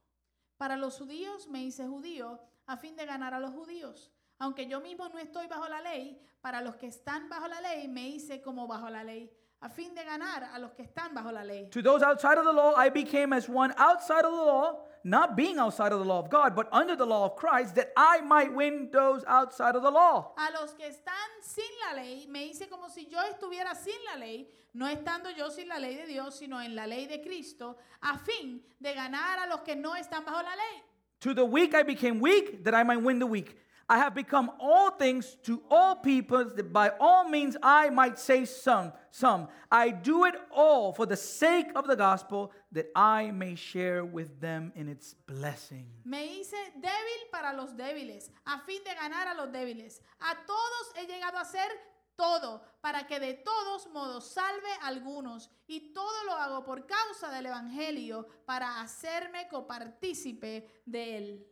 [0.57, 4.11] Para los judíos me hice judío a fin de ganar a los judíos.
[4.37, 7.87] Aunque yo mismo no estoy bajo la ley, para los que están bajo la ley
[7.87, 9.31] me hice como bajo la ley,
[9.61, 11.67] a fin de ganar a los que están bajo la ley.
[11.71, 15.35] To those outside of the law I became as one outside of the law, not
[15.35, 18.21] being outside of the law of God, but under the law of Christ, that I
[18.21, 20.33] might win those outside of the law.
[20.37, 24.19] A los que están sin la ley, me hice como si yo estuviera sin la
[24.19, 27.77] ley, no estando yo sin la ley de Dios, sino en la ley de Cristo,
[28.01, 30.83] a fin de ganar a los que no están bajo la ley.
[31.19, 33.55] To the weak I became weak, that I might win the weak.
[33.91, 38.45] I have become all things to all people, that by all means I might say
[38.45, 38.93] some.
[39.11, 39.49] Some.
[39.69, 44.39] I do it all for the sake of the gospel, that I may share with
[44.39, 45.87] them in its blessing.
[46.05, 49.99] Me hice débil para los débiles, a fin de ganar a los débiles.
[50.21, 51.67] A todos he llegado a ser
[52.15, 55.49] todo, para que de todos modos salve a algunos.
[55.67, 61.50] Y todo lo hago por causa del Evangelio, para hacerme copartícipe de él.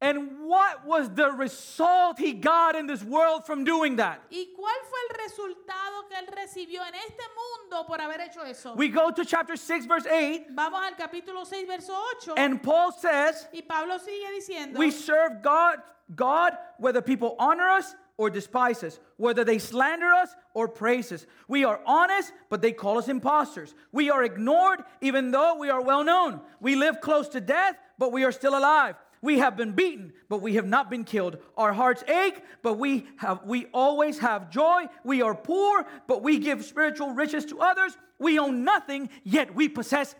[0.00, 4.22] And what was the result he got in this world from doing that?
[4.30, 8.74] ¿Y cuál fue el resultado que él recibió en este mundo por haber hecho eso?
[8.74, 11.92] We go to chapter 6, verse 8, Vamos al capítulo 6, verso
[12.22, 12.34] 8.
[12.36, 15.78] and Paul says, y Pablo sigue diciendo, We serve God,
[16.14, 21.26] God, whether people honor us or despise us, whether they slander us or praise us.
[21.48, 23.74] We are honest, but they call us impostors.
[23.90, 26.40] We are ignored, even though we are well known.
[26.60, 28.96] We live close to death, but we are still alive.
[29.20, 31.38] We have been beaten, but we have not been killed.
[31.56, 34.86] Our hearts ache, but we have we always have joy.
[35.04, 37.96] We are poor, but we give spiritual riches to others.
[38.18, 40.14] We own nothing, yet we possess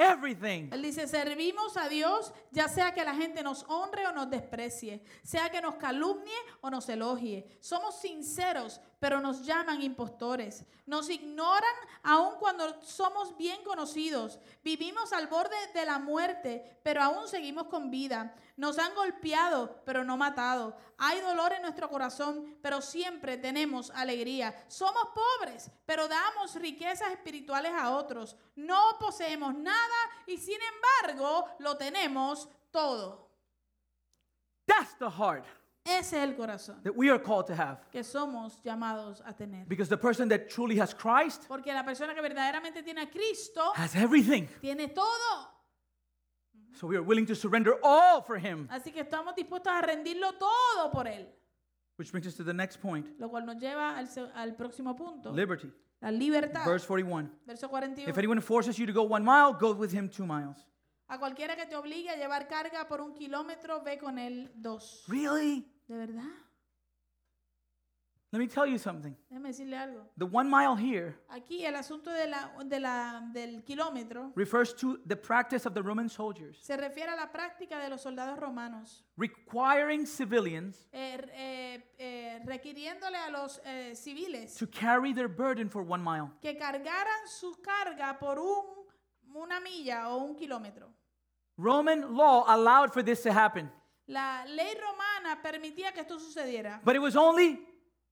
[0.00, 0.70] everything.
[0.72, 5.04] Él dice, servimos a Dios, ya sea que la gente nos honre o nos desprecie,
[5.22, 6.32] sea que nos calumnie
[6.62, 7.58] o nos elogie.
[7.60, 10.64] Somos sinceros, pero nos llaman impostores.
[10.86, 14.40] Nos ignoran aun cuando somos bien conocidos.
[14.64, 18.34] Vivimos al borde de la muerte, pero aún seguimos con vida.
[18.60, 20.76] Nos han golpeado, pero no matado.
[20.98, 24.54] Hay dolor en nuestro corazón, pero siempre tenemos alegría.
[24.68, 28.36] Somos pobres, pero damos riquezas espirituales a otros.
[28.56, 29.96] No poseemos nada
[30.26, 30.58] y sin
[31.06, 33.30] embargo lo tenemos todo.
[34.66, 35.46] That's the heart
[35.82, 37.78] Ese es el corazón that we are called to have.
[37.90, 39.66] que somos llamados a tener.
[39.68, 43.72] Because the person that truly has Christ Porque la persona que verdaderamente tiene a Cristo
[43.74, 44.46] has everything.
[44.60, 45.59] tiene todo.
[46.74, 48.66] So we are willing to surrender all for Him.
[48.70, 51.26] Así que estamos dispuestos a rendirlo todo por Él.
[51.96, 55.32] Which brings us to the next point Lo cual nos lleva al, al próximo punto.
[55.32, 55.70] liberty.
[56.00, 56.64] La libertad.
[56.64, 57.28] Verse 41.
[57.46, 58.08] Verso 41.
[58.08, 60.56] If anyone forces you to go one mile, go with him two miles.
[61.08, 65.04] A cualquiera que te obligue a llevar carga por un kilómetro, ve con él dos.
[65.08, 65.66] Really?
[65.88, 66.22] ¿De verdad?
[68.32, 69.16] Let me tell you something.
[69.28, 70.06] Decirle algo.
[70.16, 74.98] The one mile here Aquí el asunto de la, de la- del kilómetro refers to
[75.04, 79.04] the practice of the Roman soldiers se refiere a la práctica de los soldados romanos,
[79.16, 85.82] requiring civilians eh, eh, eh, requiriéndole a los eh, civiles to carry their burden for
[85.82, 86.30] one mile.
[86.40, 88.64] que cargaran su carga por un,
[89.34, 90.92] una milla o un kilómetro.
[91.56, 93.68] Roman law allowed for this to happen,
[94.06, 97.66] La ley romana permitía que esto sucediera, but it was only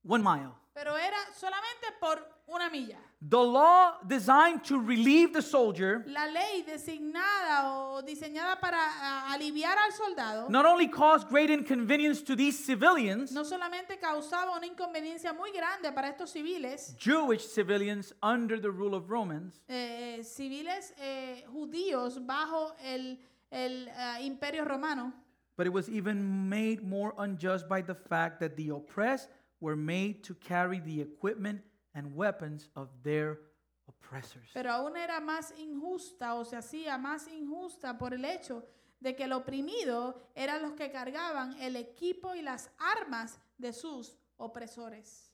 [0.08, 0.54] one mile.
[0.78, 2.98] pero era solamente por una milla.
[3.20, 9.76] The law designed to relieve the soldier La ley designada o diseñada para ah, aliviar
[9.76, 15.32] al soldado not only caused great inconvenience to these civilians, no solamente causaba una inconveniencia
[15.32, 21.44] muy grande para estos civiles, Jewish civilians under the rule of Romans, eh, civiles eh,
[21.52, 23.18] judíos bajo el,
[23.50, 25.12] el, ah, imperio romano,
[25.56, 29.28] but it was even made more unjust by the fact that the oppressed
[29.60, 31.62] were made to carry the equipment
[31.94, 33.38] and weapons of their
[33.86, 34.50] oppressors.
[34.52, 38.64] pero aún era más injusta o se hacía más injusta por el hecho
[39.00, 44.18] de que el oprimido eran los que cargaban el equipo y las armas de sus
[44.36, 45.32] opresores.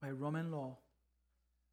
[0.00, 0.78] By Roman law,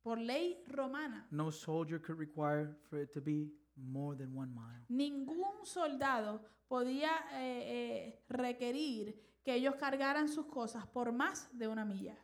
[0.04, 4.84] Por ley romana, no soldier could require for it to be more than one mile.
[4.89, 11.85] ningún soldado podía eh, eh, requerir que ellos cargaran sus cosas por más de una
[11.85, 12.17] milla.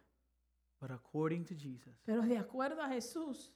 [0.80, 3.52] But according to Jesus, Pero de acuerdo a Jesús,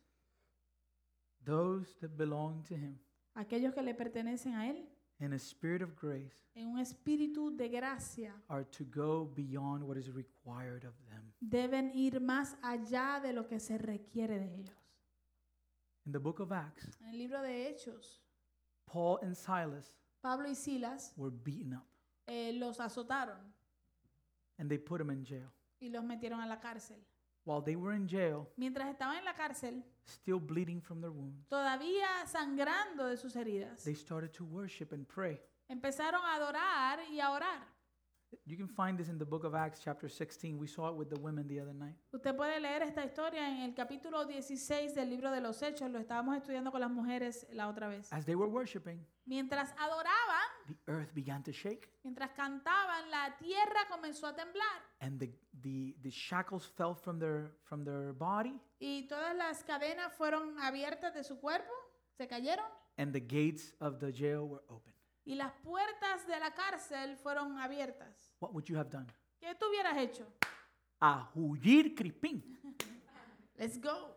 [1.43, 2.99] those that belong to him
[3.35, 4.87] aquellos que le pertenecen a Él,
[5.19, 9.97] in a spirit of grace en un espíritu de gracia, are to go beyond what
[9.97, 11.31] is required of them.
[11.39, 14.77] deben ir más allá de lo que se requiere de ellos.
[16.05, 18.23] In the book of Acts, En el libro de Hechos,
[18.85, 21.85] Paul and Silas Pablo y Silas were beaten up
[22.27, 23.39] eh, los azotaron
[24.57, 25.49] and they put them in jail.
[25.79, 26.97] y los metieron a la cárcel.
[27.43, 31.47] While they were in jail, Mientras estaban en la cárcel, still bleeding from their wounds,
[31.49, 35.41] todavía sangrando de sus heridas, they started to worship and pray.
[35.67, 37.67] empezaron a adorar y a orar.
[38.45, 40.57] You can find this in the book of Acts, chapter 16.
[40.57, 41.95] We saw it with the women the other night.
[42.13, 45.99] Usted puede leer esta historia en el capítulo 16 del libro de los Hechos, lo
[45.99, 48.07] estábamos estudiando con las mujeres la otra vez.
[48.13, 50.40] As they were worshiping, Mientras adoraban,
[50.71, 55.29] the earth began to shake mientras cantaban, la tierra comenzó a temblar and the,
[55.61, 61.13] the, the shackles fell from their, from their body y todas las cadenas fueron abiertas
[61.13, 61.71] de su cuerpo,
[62.17, 62.65] se cayeron
[62.97, 64.93] and the gates of the jail were open.
[65.25, 68.31] y las puertas de la cárcel fueron abiertas.
[68.39, 69.07] What would you have done?
[69.39, 70.25] ¿Qué tú hubieras hecho?
[70.99, 71.93] A huir.
[73.57, 74.15] Let's go.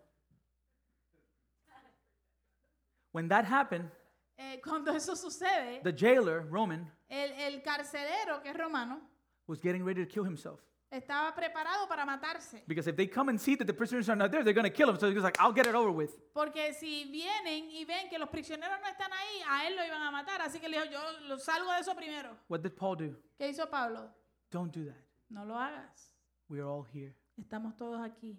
[3.13, 3.91] When that happened,
[4.37, 9.01] Eh, cuando eso sucede, the jailer, Roman, el, el carcelero, que es romano,
[9.47, 10.61] was getting ready to kill himself.
[10.91, 12.63] estaba preparado para matarse.
[12.67, 14.71] Because if they come and see that the prisoners are not there, they're going to
[14.71, 14.99] kill him.
[14.99, 16.11] So he was like, I'll get it over with.
[16.33, 20.03] Porque si vienen y ven que los prisioneros no están ahí, a él lo iban
[20.03, 20.41] a matar.
[20.41, 22.37] Así que le dijo, yo lo salgo de eso primero.
[22.49, 23.17] What did Paul do?
[23.37, 24.11] ¿Qué hizo Pablo?
[24.51, 25.05] Don't do that.
[25.29, 26.13] No lo hagas.
[26.49, 27.15] We are all here.
[27.37, 28.39] Estamos todos aquí.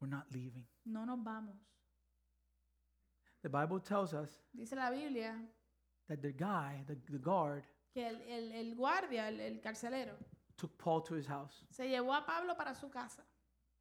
[0.00, 0.66] We're not leaving.
[0.84, 1.54] No nos vamos.
[3.44, 5.34] The Bible tells us Dice la Biblia
[6.08, 10.14] that the guy, the, the guard, que el, el- el guardia, el, el carcelero,
[10.56, 13.22] took Paul to his house se llevó a Pablo para su casa.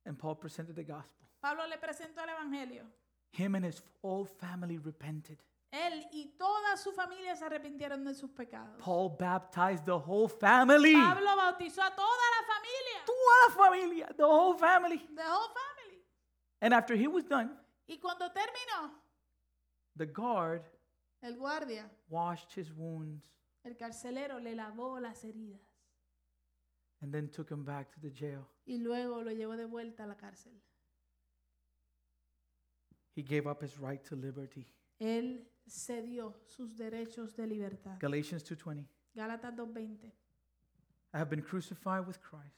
[0.06, 1.26] and Paul presented the gospel.
[1.42, 2.84] Pablo le presentó el Evangelio.
[3.32, 5.38] Him and his whole family repented.
[5.72, 8.78] Él y toda su familia se arrepintieron de sus pecados.
[8.80, 10.94] Paul baptized the whole family.
[10.94, 13.06] Pablo bautizó a toda la familia.
[13.06, 14.98] Toda la familia, the whole family.
[15.16, 16.04] The whole family.
[16.62, 17.50] And after he was done,
[17.88, 18.92] Y cuando terminó,
[19.96, 20.64] the guard
[21.22, 23.24] el guardia, washed his wounds
[23.66, 25.62] el carcelero, le lavó las heridas.
[27.02, 28.48] and then took him back to the jail.
[28.66, 30.54] Y luego lo llevó de vuelta a la cárcel.
[33.16, 34.66] He gave up his right to liberty.
[35.00, 38.00] Él cedió sus derechos de libertad.
[38.00, 38.86] Galatians 2:20.
[39.16, 40.12] Gálatas 2.20.
[41.14, 42.56] I have been crucified with Christ.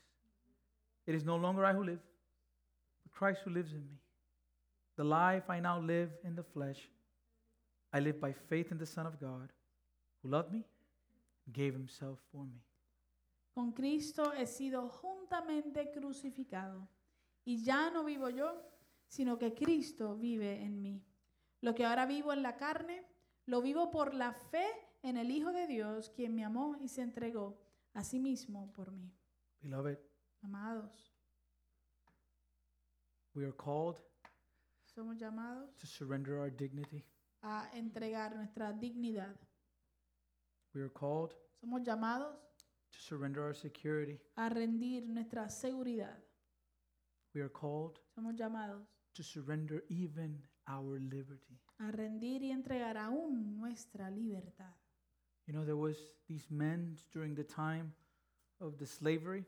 [1.06, 2.00] It is no longer I who live,
[3.04, 4.00] but Christ who lives in me.
[4.96, 6.90] The life I now live in the flesh,
[7.96, 9.54] I live by faith in the Son of God,
[10.22, 10.66] who loved me
[11.46, 12.62] and gave himself for me.
[13.54, 16.90] Con Cristo he sido juntamente crucificado.
[17.46, 18.62] Y ya no vivo yo,
[19.08, 21.02] sino que Cristo vive en mí.
[21.62, 23.06] Lo que ahora vivo en la carne,
[23.46, 24.68] lo vivo por la fe
[25.02, 27.58] en el Hijo de Dios, quien me amó y se entregó
[27.94, 29.10] a sí mismo por mí.
[29.62, 30.00] Beloved,
[30.42, 31.14] Amados,
[33.34, 34.02] we are called
[34.84, 37.06] somos llamados to surrender our dignity.
[37.46, 39.36] A entregar nuestra dignidad.
[40.74, 42.36] We are called Somos llamados
[42.92, 44.20] to surrender our security.
[44.36, 46.18] a rendir nuestra seguridad.
[47.34, 48.82] We are called Somos llamados
[49.14, 51.60] to surrender even our liberty.
[51.80, 54.74] a rendir y entregar aún nuestra libertad.
[55.46, 57.94] You know, there was these men during the time
[58.60, 59.46] of the slavery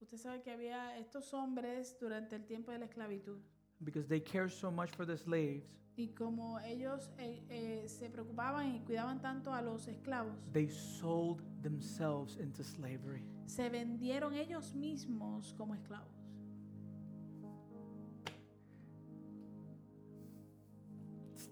[0.00, 3.38] Usted sabe que había estos hombres durante el tiempo de la esclavitud
[3.82, 8.74] because they cared so much for the slaves, y como ellos eh, eh, se preocupaban
[8.74, 13.22] y cuidaban tanto a los esclavos, they sold themselves into slavery.
[13.46, 16.24] se vendieron ellos mismos como esclavos.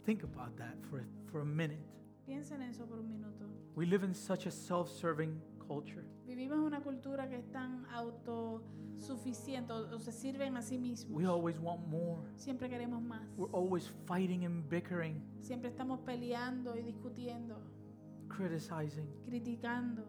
[0.05, 1.79] Think about that for, for a minute.
[2.27, 3.47] Piensen en eso por un minuto.
[3.77, 5.41] We live in such a self serving
[5.75, 6.05] culture.
[6.27, 11.11] Vivimos una cultura que es tan autosuficiente o se sirven a sí mismos.
[11.17, 12.23] We always want more.
[12.37, 13.23] Siempre queremos más.
[13.37, 17.61] We're always fighting and bickering, Siempre estamos peleando y discutiendo,
[18.29, 19.09] criticizing.
[19.27, 20.07] criticando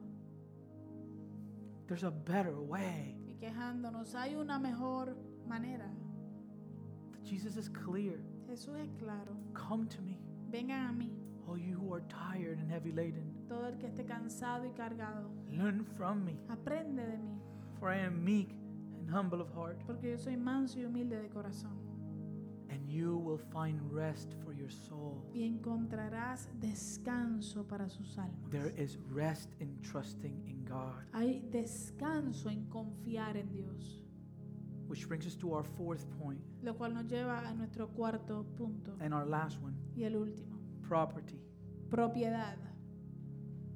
[1.88, 3.18] There's a better way.
[3.28, 4.16] y quejándonos.
[4.16, 5.16] Hay una mejor
[5.48, 5.90] manera.
[7.24, 8.20] Jesus is clear.
[8.48, 9.36] Jesús es claro.
[9.54, 10.18] Come to me,
[10.52, 11.12] Vengan a mí,
[11.48, 13.33] all you who are tired and heavy laden.
[13.48, 15.30] Todo el que esté cansado y cargado.
[15.50, 17.40] Learn from me, Aprende de mí,
[17.80, 18.52] for I am meek
[19.00, 21.72] and humble of heart, porque yo soy manso y humilde de corazón.
[22.70, 25.24] and you will find rest for your soul.
[25.34, 28.50] Y encontrarás descanso para sus almas.
[28.50, 31.04] There is rest in trusting in God.
[31.14, 34.00] Hay descanso en confiar en Dios.
[34.88, 38.96] Which brings us to our fourth point Lo cual nos lleva a nuestro cuarto punto
[39.00, 40.58] and our last one y el último.
[40.82, 41.40] property.
[41.90, 42.58] Propiedad.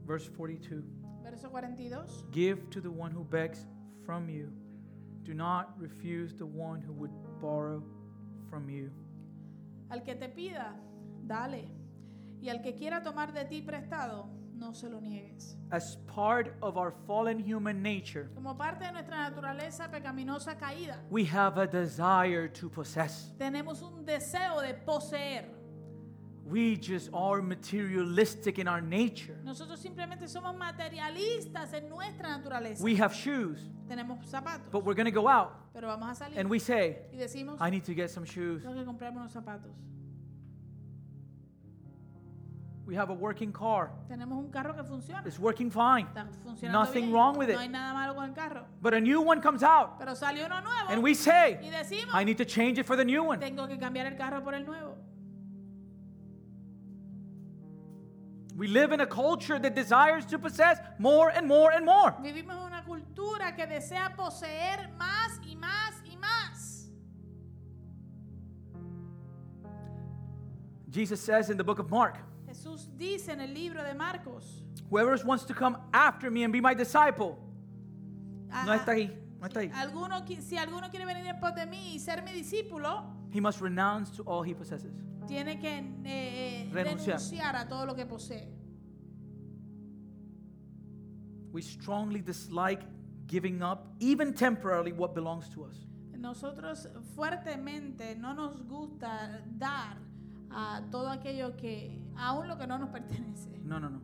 [0.08, 0.84] Verse 42
[1.24, 1.98] Verso 42.
[2.32, 3.66] Give to the one who begs
[4.06, 4.50] from you,
[5.24, 7.84] do not refuse the one who would borrow
[8.50, 8.90] from you.
[9.92, 10.74] Al que te pida,
[11.28, 11.66] dale.
[12.42, 15.56] Y al que quiera tomar de ti prestado, no se lo niegues.
[15.72, 21.26] As part of our fallen human nature, Como parte de nuestra naturaleza pecaminosa caída, we
[21.26, 23.34] have a desire to possess.
[23.38, 25.46] tenemos un deseo de poseer.
[26.50, 29.38] We just are materialistic in our nature.
[29.44, 32.82] Nosotros simplemente somos materialistas en nuestra naturaleza.
[32.82, 36.40] We have shoes, tenemos zapatos, but we're going to go out pero vamos a salir
[36.40, 38.64] and we say, y decimos, I need to get some shoes.
[38.64, 39.72] tengo que comprarme unos zapatos.
[42.86, 45.22] We have a working car, Tenemos un carro que funciona.
[45.26, 46.08] it's working fine.
[46.08, 47.12] Está funcionando Nothing bien.
[47.14, 47.56] wrong with it.
[47.56, 48.66] No hay nada malo con el carro.
[48.82, 52.14] But a new one comes out, Pero salió uno nuevo and we say, y decimos,
[52.14, 53.40] I need to change it for the new one.
[53.40, 54.97] tengo que cambiar el carro por el nuevo.
[58.58, 62.16] We live in a culture that desires to possess more and more and more.
[62.24, 66.88] Vivimos en una cultura que desea poseer más y más y más.
[70.90, 75.16] Jesus says in the book of Mark, Jesús dice en el libro de Marcos, Whoever
[75.24, 77.38] wants to come after me and be my disciple.
[78.66, 79.72] No ah, está ahí, no está ahí.
[79.72, 83.62] alguno si alguno quiere venir en pos de mí y ser mi discípulo, He must
[83.62, 84.96] renounce to all he possesses.
[85.28, 87.18] Tiene que eh, Renunciar.
[87.18, 88.48] renunciar a todo lo que posee.
[91.52, 92.84] We strongly dislike
[93.28, 95.86] giving up, even temporarily, what belongs to us.
[96.18, 99.98] Nosotros fuertemente no nos gusta dar
[100.50, 103.60] a todo aquello que, aún lo que no nos pertenece.
[103.64, 104.02] No, no, no.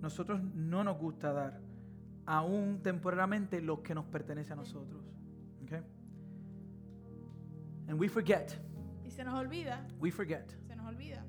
[0.00, 1.60] Nosotros no nos gusta dar,
[2.24, 5.04] aún temporalmente, lo que nos pertenece a nosotros.
[7.88, 8.54] And we forget,
[9.04, 11.22] Y se nos olvida, we forget se nos olvida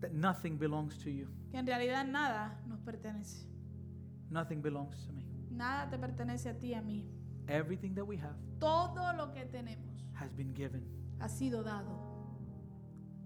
[0.00, 1.26] that nothing belongs to you.
[1.50, 3.46] que en realidad nada nos pertenece.
[4.30, 5.24] Nothing belongs to me.
[5.50, 7.06] Nada te pertenece a ti, a mí.
[7.48, 10.82] Everything that we have Todo lo que tenemos has been given.
[11.20, 11.90] ha sido dado.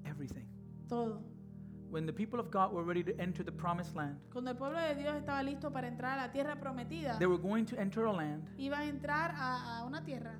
[0.05, 0.47] Everything.
[0.89, 1.23] Todo.
[1.91, 4.79] When the people of God were ready to enter the promised land, Cuando el pueblo
[4.79, 8.05] de Dios estaba listo para entrar a la tierra prometida, they were going to enter
[8.05, 10.39] a land iba a entrar a, a una tierra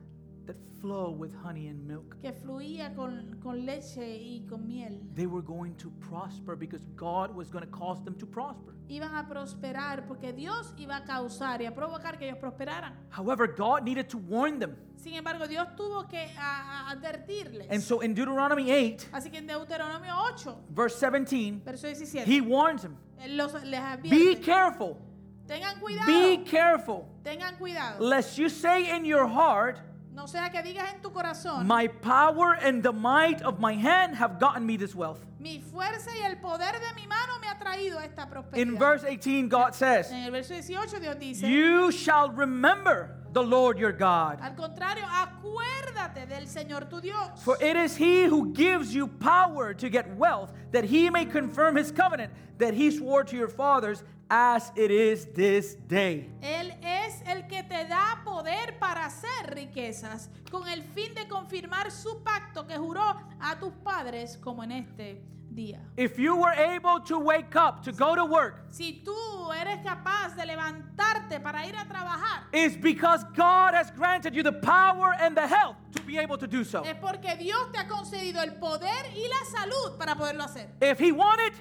[0.49, 2.17] that flow with honey and milk.
[2.21, 4.99] que fluía con, con leche y con miel.
[5.15, 8.75] They were going to prosper because God was going to cause them to prosper.
[8.91, 12.95] Iban a prosperar porque Dios iba a causar y a provocar que ellos prosperaran.
[13.11, 14.77] However, God needed to warn them.
[14.97, 17.69] Sin embargo, Dios tuvo que a- a advertirles.
[17.71, 22.41] And so in Deuteronomy 8, Así que en Deuteronomio 8, verse 17, verso 17, he
[22.41, 24.41] warns them él los, les Be advierte.
[24.43, 24.97] careful,
[25.47, 26.07] Tengan cuidado.
[26.07, 28.01] be careful, Tengan cuidado.
[28.01, 29.81] lest you say in your heart,
[30.19, 34.17] No sea que digas en tu corazón, My power and the might of my hand
[34.17, 35.25] have gotten me this wealth.
[35.39, 38.59] mi fuerza y el poder de mi mano me ha traído esta prosperidad.
[38.61, 43.41] In verse 18, God says, en el verso 18 Dios dice, You shall remember the
[43.41, 44.41] Lord your God.
[44.43, 47.41] al contrario, acuérdate del Señor tu Dios.
[47.45, 51.77] For it is he who gives you power to get wealth, that he may confirm
[51.77, 56.29] his covenant that he swore to your fathers as it is this day.
[56.43, 56.98] Él es
[57.29, 62.67] el que te da poder para hacer riquezas, con el fin de confirmar su pacto
[62.67, 63.03] que juró
[63.41, 65.81] a tus padres como en este día.
[65.97, 70.35] If you were able to wake up to go to work, Si tú eres capaz
[70.37, 75.35] de levantarte para ir a trabajar, it's because God has granted you the power and
[75.37, 76.83] the health to be able to do so.
[76.85, 80.69] es porque Dios te ha concedido el poder y la salud para poderlo hacer.
[80.81, 81.53] If He wanted,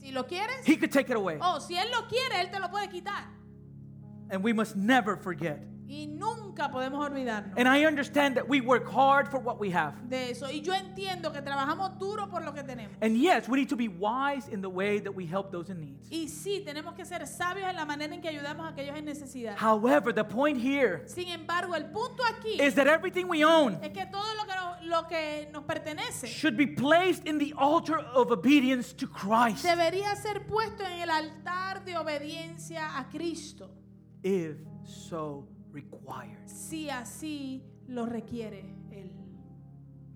[0.00, 1.38] Si lo quieres, He could take it away.
[1.42, 3.24] o si Él lo quiere, Él te lo puede quitar.
[4.30, 5.60] And we must never forget.
[5.92, 9.94] Y nunca podemos olvidarnos And I understand that we work hard for what we have.
[10.08, 10.46] de eso.
[10.46, 12.94] Y yo entiendo que trabajamos duro por lo que tenemos.
[13.02, 15.80] And yes, we need to be wise in the way that we help those in
[15.80, 15.98] need.
[16.08, 19.04] Y sí, tenemos que ser sabios en la manera en que ayudamos a aquellos en
[19.04, 19.56] necesidad.
[19.56, 23.90] However, the point here Sin embargo, el punto aquí is that everything we own es
[23.90, 27.98] que todo lo que, nos, lo que nos pertenece should be placed in the altar
[28.14, 33.72] of obedience to Christ debería ser puesto en el altar de obediencia a Cristo,
[34.22, 36.46] if so required.
[36.46, 39.10] si así lo requiere Él.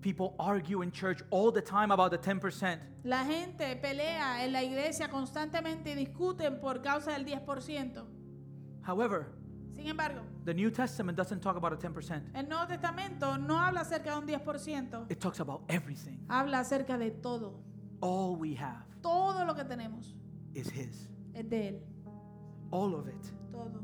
[0.01, 2.79] People argue in church all the time about the 10%.
[3.03, 8.05] La gente pelea en la iglesia constantemente y discuten por causa del 10%.
[8.83, 9.31] However,
[9.73, 12.35] Sin embargo, the New Testament doesn't talk about a 10%.
[12.35, 16.19] el Nuevo Testamento no habla acerca de un 10%, It talks about everything.
[16.29, 17.59] habla acerca de todo.
[18.01, 20.15] All we have Todo lo que tenemos
[20.53, 21.09] is His.
[21.33, 21.81] es de Él.
[22.71, 23.31] All of it.
[23.51, 23.81] Todo.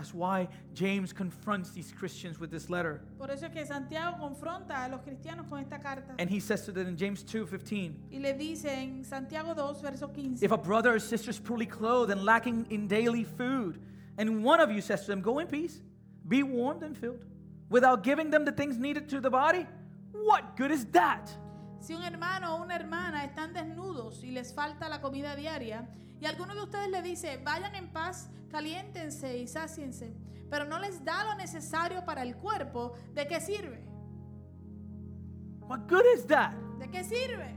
[0.00, 3.02] That's why James confronts these Christians with this letter.
[3.18, 6.14] Por eso es que Santiago confronta a los cristianos con esta carta.
[6.18, 10.08] And he says to them in James 2:15, Y le dice en Santiago 2, verso
[10.08, 10.42] 15.
[10.42, 13.78] If a brother or sister is poorly clothed and lacking in daily food,
[14.16, 15.82] and one of you says to them, Go in peace,
[16.26, 17.22] be warmed and filled,
[17.68, 19.66] without giving them the things needed to the body,
[20.12, 21.30] what good is that?
[21.78, 25.86] Si un hermano o una hermana están desnudos y les falta la comida diaria,
[26.20, 30.12] y alguno de ustedes le dice, vayan en paz, caliéntense y sáciense,
[30.50, 33.84] pero no les da lo necesario para el cuerpo, ¿de qué sirve?
[35.60, 36.52] What good is that?
[36.78, 37.54] ¿De qué sirve?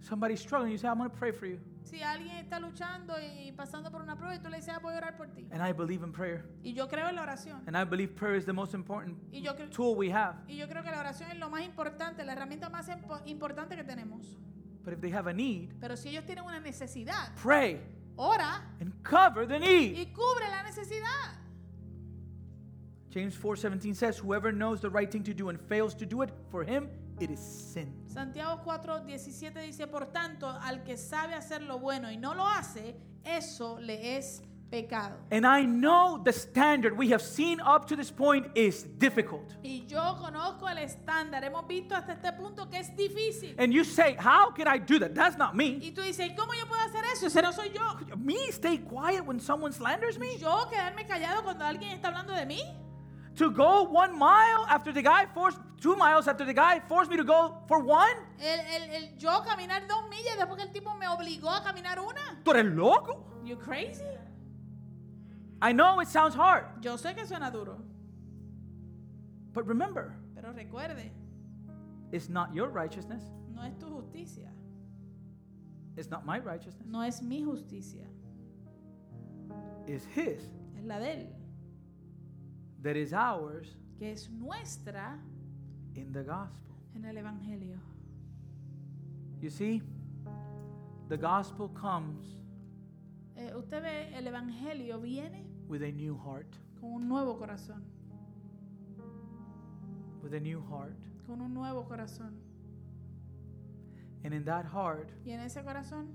[0.00, 1.58] Somebody's struggling, you say, I'm going to pray for you.
[1.84, 4.92] Si alguien está luchando y pasando por una prueba y tú le dices, ah, voy
[4.94, 5.46] a orar por ti.
[5.50, 6.44] And I believe in prayer.
[6.62, 7.62] Y yo creo en la oración.
[7.66, 10.36] And I believe prayer is the most important Y yo, tool we have.
[10.46, 13.74] y yo creo que la oración es lo más importante, la herramienta más impo- importante
[13.74, 14.38] que tenemos.
[14.88, 17.78] But if they have a need, Pero si ellos tienen una necesidad, pray
[18.16, 19.98] ora and cover the need.
[19.98, 21.34] y cubre la necesidad.
[23.10, 26.30] James 4:17 says, "Whoever knows the right thing to do and fails to do it,
[26.50, 26.88] for him
[27.20, 32.10] it is sin." Santiago 4, 17 dice, por tanto, al que sabe hacer lo bueno
[32.10, 34.40] y no lo hace, eso le es
[34.70, 35.16] pecado.
[35.30, 39.54] And I know the standard we have seen up to this point is difficult.
[39.62, 43.54] Y yo conozco el estándar, hemos visto hasta este punto que es difícil.
[43.58, 45.78] And you say, "How can I do that?" That's not me.
[45.80, 47.26] Y tú dices, ¿cómo yo puedo hacer eso?
[47.26, 48.16] Ese no soy yo.
[48.16, 50.36] Me stay quiet when someone slanders me?
[50.38, 52.60] Yo quedarme callado cuando alguien está hablando de mí.
[53.36, 57.16] To go 1 mile after the guy forced 2 miles after the guy forced me
[57.16, 58.04] to go for 1?
[58.40, 62.00] El, el- el yo caminar dos millas después que el tipo me obligó a caminar
[62.00, 62.40] una.
[62.44, 63.24] ¿Tú eres loco?
[63.44, 64.02] You crazy?
[65.60, 67.76] I know it sounds hard, Yo sé que suena duro,
[69.52, 71.10] but remember, pero recuerde,
[72.12, 73.22] it's not your righteousness.
[73.52, 74.48] no es tu justicia,
[75.96, 76.86] It's not my righteousness.
[76.86, 78.04] no es mi justicia,
[79.86, 80.42] It's his
[80.78, 81.26] es la de él,
[82.82, 85.18] that is ours que es nuestra
[85.96, 86.76] in the gospel.
[86.94, 87.78] en el Evangelio.
[89.40, 89.82] You see,
[91.08, 92.34] the gospel comes
[93.36, 97.82] Eh, usted ve, el Evangelio viene with a new heart, con un nuevo corazón,
[100.22, 100.96] with a new heart.
[101.26, 102.32] con un nuevo corazón.
[104.24, 106.08] And in that heart, Y en ese corazón,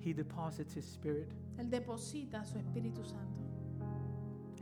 [0.00, 1.28] he deposits his spirit.
[1.58, 3.41] Él deposita su Espíritu Santo.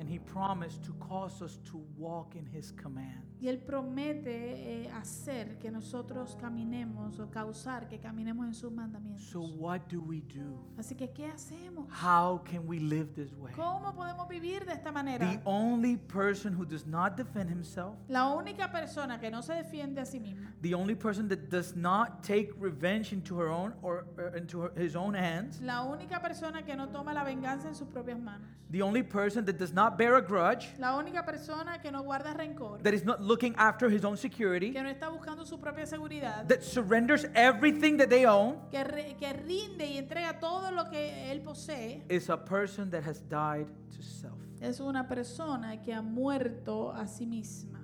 [0.01, 3.31] And he promised to cause us to walk in his command.
[3.39, 9.29] Y Él promete eh, hacer que nosotros caminemos o causar que caminemos en sus mandamientos.
[9.31, 10.59] So, what do we do?
[10.79, 11.87] Así que, ¿qué hacemos?
[11.91, 13.53] How can we live this way?
[13.55, 15.27] ¿Cómo podemos vivir de esta manera?
[15.27, 20.01] The only person who does not defend himself, La única persona que no se defiende
[20.01, 24.07] a sí misma, the only person that does not take revenge into her own or,
[24.19, 27.75] or into her, his own hands, la única persona que no toma la venganza en
[27.75, 31.81] sus propias manos, the only person that does not bear a grudge, la única persona
[31.81, 35.09] que no guarda rencor, that is not looking after his own security, que no está
[35.09, 39.99] buscando su propia seguridad, that surrenders everything that they own, que, re- que rinde y
[39.99, 44.35] entrega todo lo que él posee, is a person that has died to self.
[44.61, 47.79] es una persona que ha muerto a sí misma.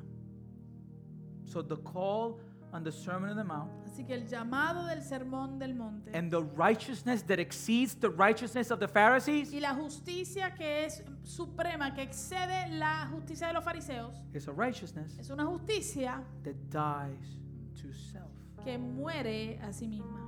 [1.45, 2.39] So the call
[2.77, 6.31] on the Sermon on the Mount Así que el llamado del sermón del monte and
[6.31, 11.94] the righteousness that exceeds the righteousness of the Pharisees y la justicia que es suprema,
[11.94, 17.39] que excede la justicia de los fariseos, is a righteousness es una justicia that dies
[17.81, 18.31] to self.
[18.62, 20.20] que muere a sí misma.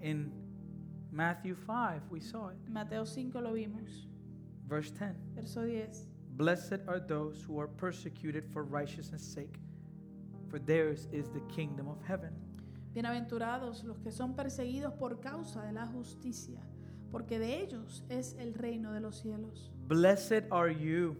[0.00, 0.32] In
[1.12, 2.56] Matthew 5, we saw it.
[2.68, 4.06] Mateo 5 lo vimos,
[4.66, 6.08] Verse 10 verso 10.
[6.36, 9.60] Blessed are those who are persecuted for righteousness' sake,
[10.52, 12.30] for theirs is the kingdom of heaven.
[12.94, 16.60] Bienaventurados los que son perseguidos por causa de la justicia,
[17.10, 19.70] porque de ellos es el reino de los cielos.
[19.88, 21.16] Blessed are you.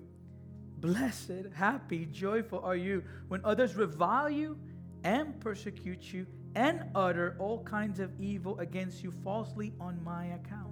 [0.80, 4.58] Blessed, happy, joyful are you when others revile you
[5.04, 10.68] and persecute you and utter all kinds of evil against you falsely on my account.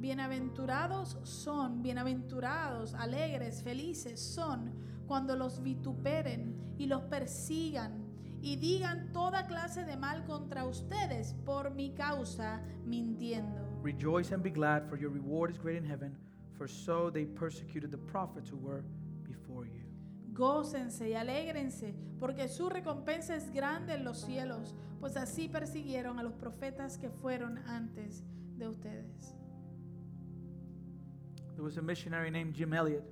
[0.00, 4.72] Bienaventurados son, bienaventurados, alegres, felices son
[5.06, 7.99] cuando los vituperen y los persigan
[8.42, 13.60] y digan toda clase de mal contra ustedes por mi causa, mintiendo.
[13.82, 16.16] Rejoice and be glad, for your reward is great in heaven,
[16.56, 18.84] for so they persecuted the prophets who were
[19.24, 19.84] before you.
[20.32, 26.22] Gócense y alégrense, porque su recompensa es grande en los cielos, pues así persiguieron a
[26.22, 28.24] los profetas que fueron antes
[28.56, 29.34] de ustedes.
[31.54, 33.04] There was a missionary named Jim Elliot.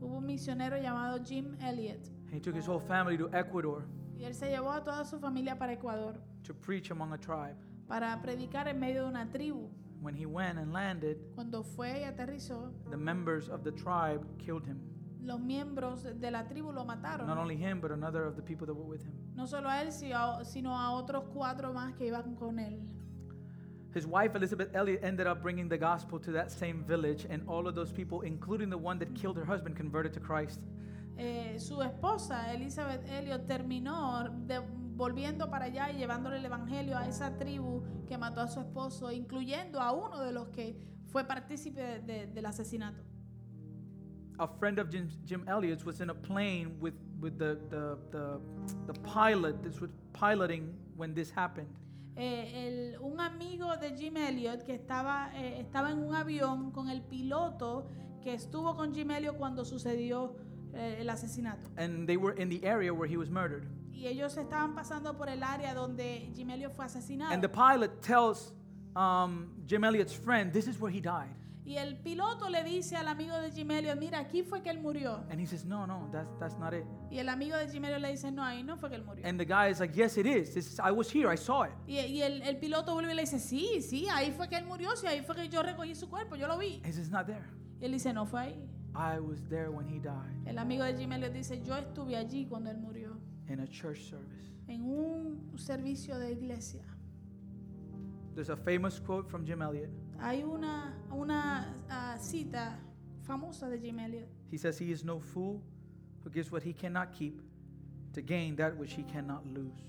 [0.00, 3.84] Hubo un misionero llamado Jim Elliot He took his whole family to Ecuador
[4.20, 7.56] y él se llevó a toda su familia para Ecuador to preach among a tribe.
[7.88, 9.70] para predicar en medio de una tribu.
[10.02, 14.66] When he went and landed, Cuando fue y aterrizó, the members of the tribe killed
[14.66, 14.78] him.
[15.22, 17.30] los miembros de la tribu lo Not mataron.
[17.38, 19.12] only him, but another of the people that were with him.
[19.34, 22.78] No solo a él, a- sino a otros cuatro más que iban con él.
[23.94, 27.66] His wife, Elisabeth Elliot, ended up bringing the gospel to that same village, and all
[27.66, 30.60] of those people, including the one that killed her husband, converted to Christ.
[31.16, 34.60] Eh, su esposa, Elizabeth Elliot, terminó de-
[34.96, 39.10] volviendo para allá y llevándole el evangelio a esa tribu que mató a su esposo,
[39.12, 40.76] incluyendo a uno de los que
[41.08, 43.02] fue partícipe de- de- del asesinato.
[44.38, 48.40] A friend of Jim, Jim Elliot's was in a plane with, with the, the, the,
[48.86, 51.68] the pilot that was piloting when this happened.
[52.16, 56.88] Eh, el- un amigo de Jim Elliot que estaba, eh, estaba en un avión con
[56.88, 57.86] el piloto
[58.22, 60.34] que estuvo con Jim Elliot cuando sucedió
[60.74, 61.68] el asesinato.
[61.76, 63.66] And they were in the area where he was murdered.
[63.92, 67.32] Y ellos estaban pasando por el área donde Jim Elliot fue asesinado.
[67.32, 68.52] And the pilot tells
[68.96, 71.34] um, Jim Elliot's friend, This is where he died.
[71.62, 74.80] y el piloto le dice al amigo de Jim Elliot, mira, aquí fue que él
[74.80, 75.22] murió.
[75.30, 76.84] And he says, No, no, that's, that's not it.
[77.10, 79.24] Y el amigo de Jim Elliot le dice, no, ahí no fue que él murió.
[79.24, 80.54] And the guy is like, Yes, it is.
[80.54, 81.30] This is I was here.
[81.30, 81.72] I saw it.
[81.86, 84.64] y y el, el piloto vuelve y le dice, sí, sí, ahí fue que él
[84.64, 86.80] murió, sí, ahí fue que yo recogí su cuerpo, yo lo vi.
[86.84, 87.44] He says, not there.
[87.80, 88.68] Y él dice, no fue ahí.
[88.94, 92.48] I was there when he died El amigo de Jim Elliot dice, yo estuve allí
[92.48, 93.16] cuando él murió,
[93.48, 94.50] in a church service.
[94.68, 96.82] en un servicio de iglesia.
[98.34, 99.90] There's a famous quote from Jim Elliot.
[100.20, 102.78] Hay una, una ah, cita
[103.26, 104.28] famosa de Jim Elliot.
[104.50, 105.60] He says, He is no fool
[106.22, 107.40] who gives what he cannot keep
[108.12, 109.84] to gain that which he cannot lose.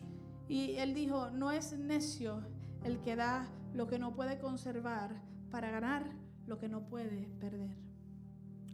[0.48, 2.44] Y él dijo, no es necio
[2.84, 5.12] el que da lo que no puede conservar
[5.50, 6.04] para ganar
[6.46, 7.76] lo que no puede perder.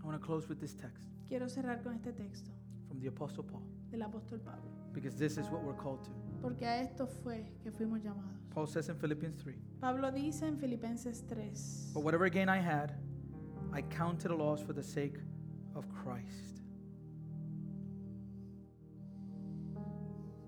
[0.08, 2.50] I want to close with this text Quiero cerrar con este texto
[2.88, 3.62] from the Apostle Paul
[3.92, 6.12] del apóstol Pablo, because this is what we're called to.
[6.42, 8.32] porque a esto fue que fuimos llamados.
[8.52, 12.94] Paul says in Philippians 3 Pablo dice en Filipenses 3, But whatever gain I had,
[13.74, 15.18] I counted a loss for the sake
[15.76, 16.62] of Christ.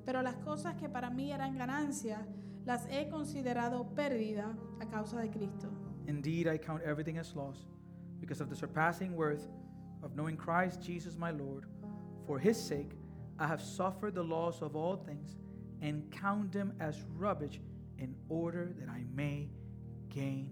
[0.05, 2.25] pero las cosas que para mí eran ganancia,
[2.65, 5.67] las he considerado pérdida a causa de Cristo.
[6.07, 7.67] Indeed, I count everything as loss
[8.19, 9.47] because of the surpassing worth
[10.03, 11.65] of knowing Christ Jesus my Lord.
[12.25, 12.91] For his sake,
[13.37, 15.35] I have suffered the loss of all things
[15.81, 17.59] and count them as rubbish
[17.97, 19.49] in order that I may
[20.09, 20.51] gain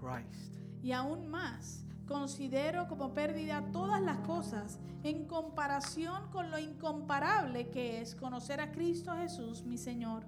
[0.00, 0.60] Christ.
[0.82, 8.00] Y aún más, considero como pérdida todas las cosas en comparación con lo incomparable que
[8.00, 10.24] es conocer a Cristo Jesús, mi Señor.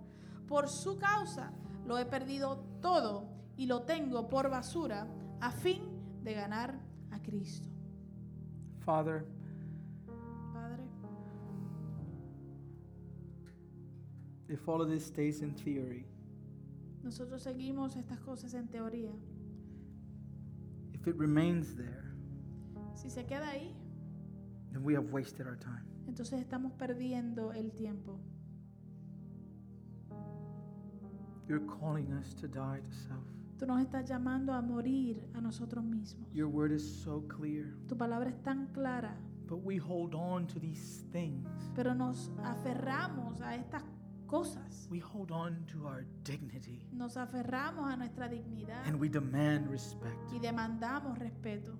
[0.47, 1.53] Por su causa
[1.85, 5.07] lo he perdido todo y lo tengo por basura
[5.41, 5.96] a fin
[6.27, 6.75] de ganar
[7.13, 7.69] a Cristo.
[8.85, 9.25] Father,
[10.53, 10.83] Padre,
[14.49, 16.05] if all of this stays in theory,
[17.05, 19.13] nosotros seguimos estas cosas en teoría.
[20.93, 22.13] if it remains there,
[22.95, 23.73] Si se queda ahí,
[24.73, 25.85] then we have wasted our time.
[26.09, 28.19] entonces estamos perdiendo el tiempo.
[31.49, 33.23] You're calling us to die to self.
[33.59, 36.29] Tú nos estás llamando a morir a nosotros mismos.
[36.33, 39.17] Your word is so clear, Tu palabra es tan clara,
[39.49, 41.49] but we hold on to these things.
[41.75, 43.83] pero nos aferramos a estas
[44.27, 44.87] cosas.
[44.91, 50.33] We hold on to our dignity Nos aferramos a nuestra dignidad and we demand respect.
[50.35, 51.73] y demandamos respeto.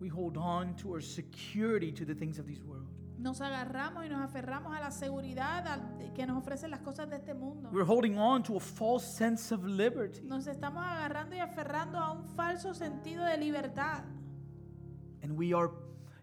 [0.00, 2.88] We hold on to our security to the things of this world.
[3.18, 5.80] Nos agarramos y nos aferramos a la seguridad
[6.14, 7.70] que nos ofrecen las cosas de este mundo.
[7.72, 10.22] We're holding on to a false sense of liberty.
[10.22, 14.04] Nos estamos agarrando y aferrando a un falso sentido de libertad.
[15.22, 15.70] And we are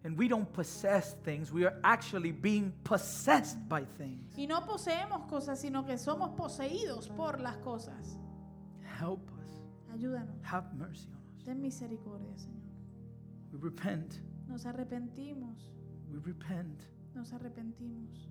[0.03, 1.51] and we don't possess things.
[1.51, 4.35] We are actually being possessed by things.
[4.37, 8.17] Y no poseemos cosas, sino que somos poseídos por las cosas.
[8.99, 9.61] Help us.
[9.93, 10.35] Ayúdanos.
[10.43, 11.43] Have mercy on us.
[11.45, 12.61] Ten misericordia, Señor.
[13.51, 14.21] We repent.
[14.47, 15.71] Nos arrepentimos.
[16.11, 16.87] We repent.
[17.15, 18.27] Nos arrepentimos.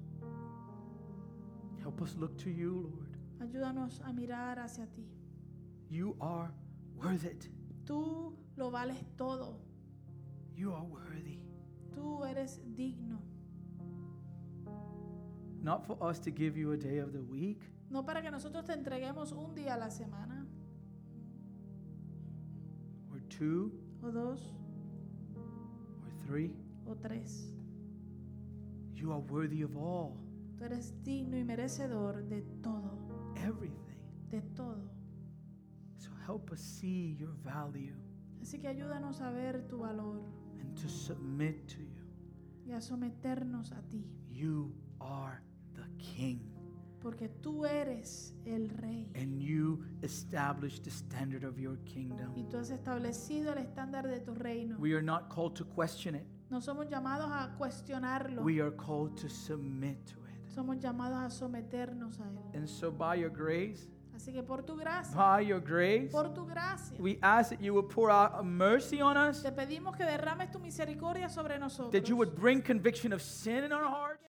[1.82, 3.16] Help us look to you, Lord.
[3.40, 5.06] Ayúdanos a mirar hacia ti.
[5.88, 6.50] You are
[6.96, 7.48] worth it.
[7.86, 9.58] Tú lo vales todo.
[10.54, 11.40] You are worthy.
[11.94, 13.18] Tú eres digno.
[15.62, 18.64] Not for us to give you a day of the week, No para que nosotros
[18.66, 20.46] te entreguemos un día a la semana,
[23.10, 24.52] or two, o dos,
[26.04, 26.54] or three.
[26.86, 27.52] o tres.
[29.00, 30.16] You are worthy of all,
[30.58, 33.98] Tú eres digno y merecedor de todo, everything.
[34.28, 34.90] de todo.
[35.96, 37.94] So help us see your value
[38.42, 40.20] Así que ayúdanos a ver tu valor
[40.60, 42.04] and to submit to you.
[42.66, 45.40] y a someternos a ti, You are
[45.74, 46.40] the King,
[47.00, 52.32] porque tú eres el rey and you established the standard of your kingdom.
[52.36, 54.76] y tú has establecido el estándar de tu reino.
[54.78, 59.16] We are not called to question it, No somos llamados a cuestionarlo, we are called
[59.16, 60.50] to submit to it.
[60.54, 62.54] somos llamados a someternos a él.
[62.56, 66.44] And so, by your grace, Así que por tu gracia, by your grace, por tu
[66.44, 70.04] gracia, we ask that you would pour out a mercy on us, te pedimos que
[70.04, 71.92] derrames tu misericordia sobre nosotros.
[71.92, 74.26] that you would bring conviction of sin in our hearts.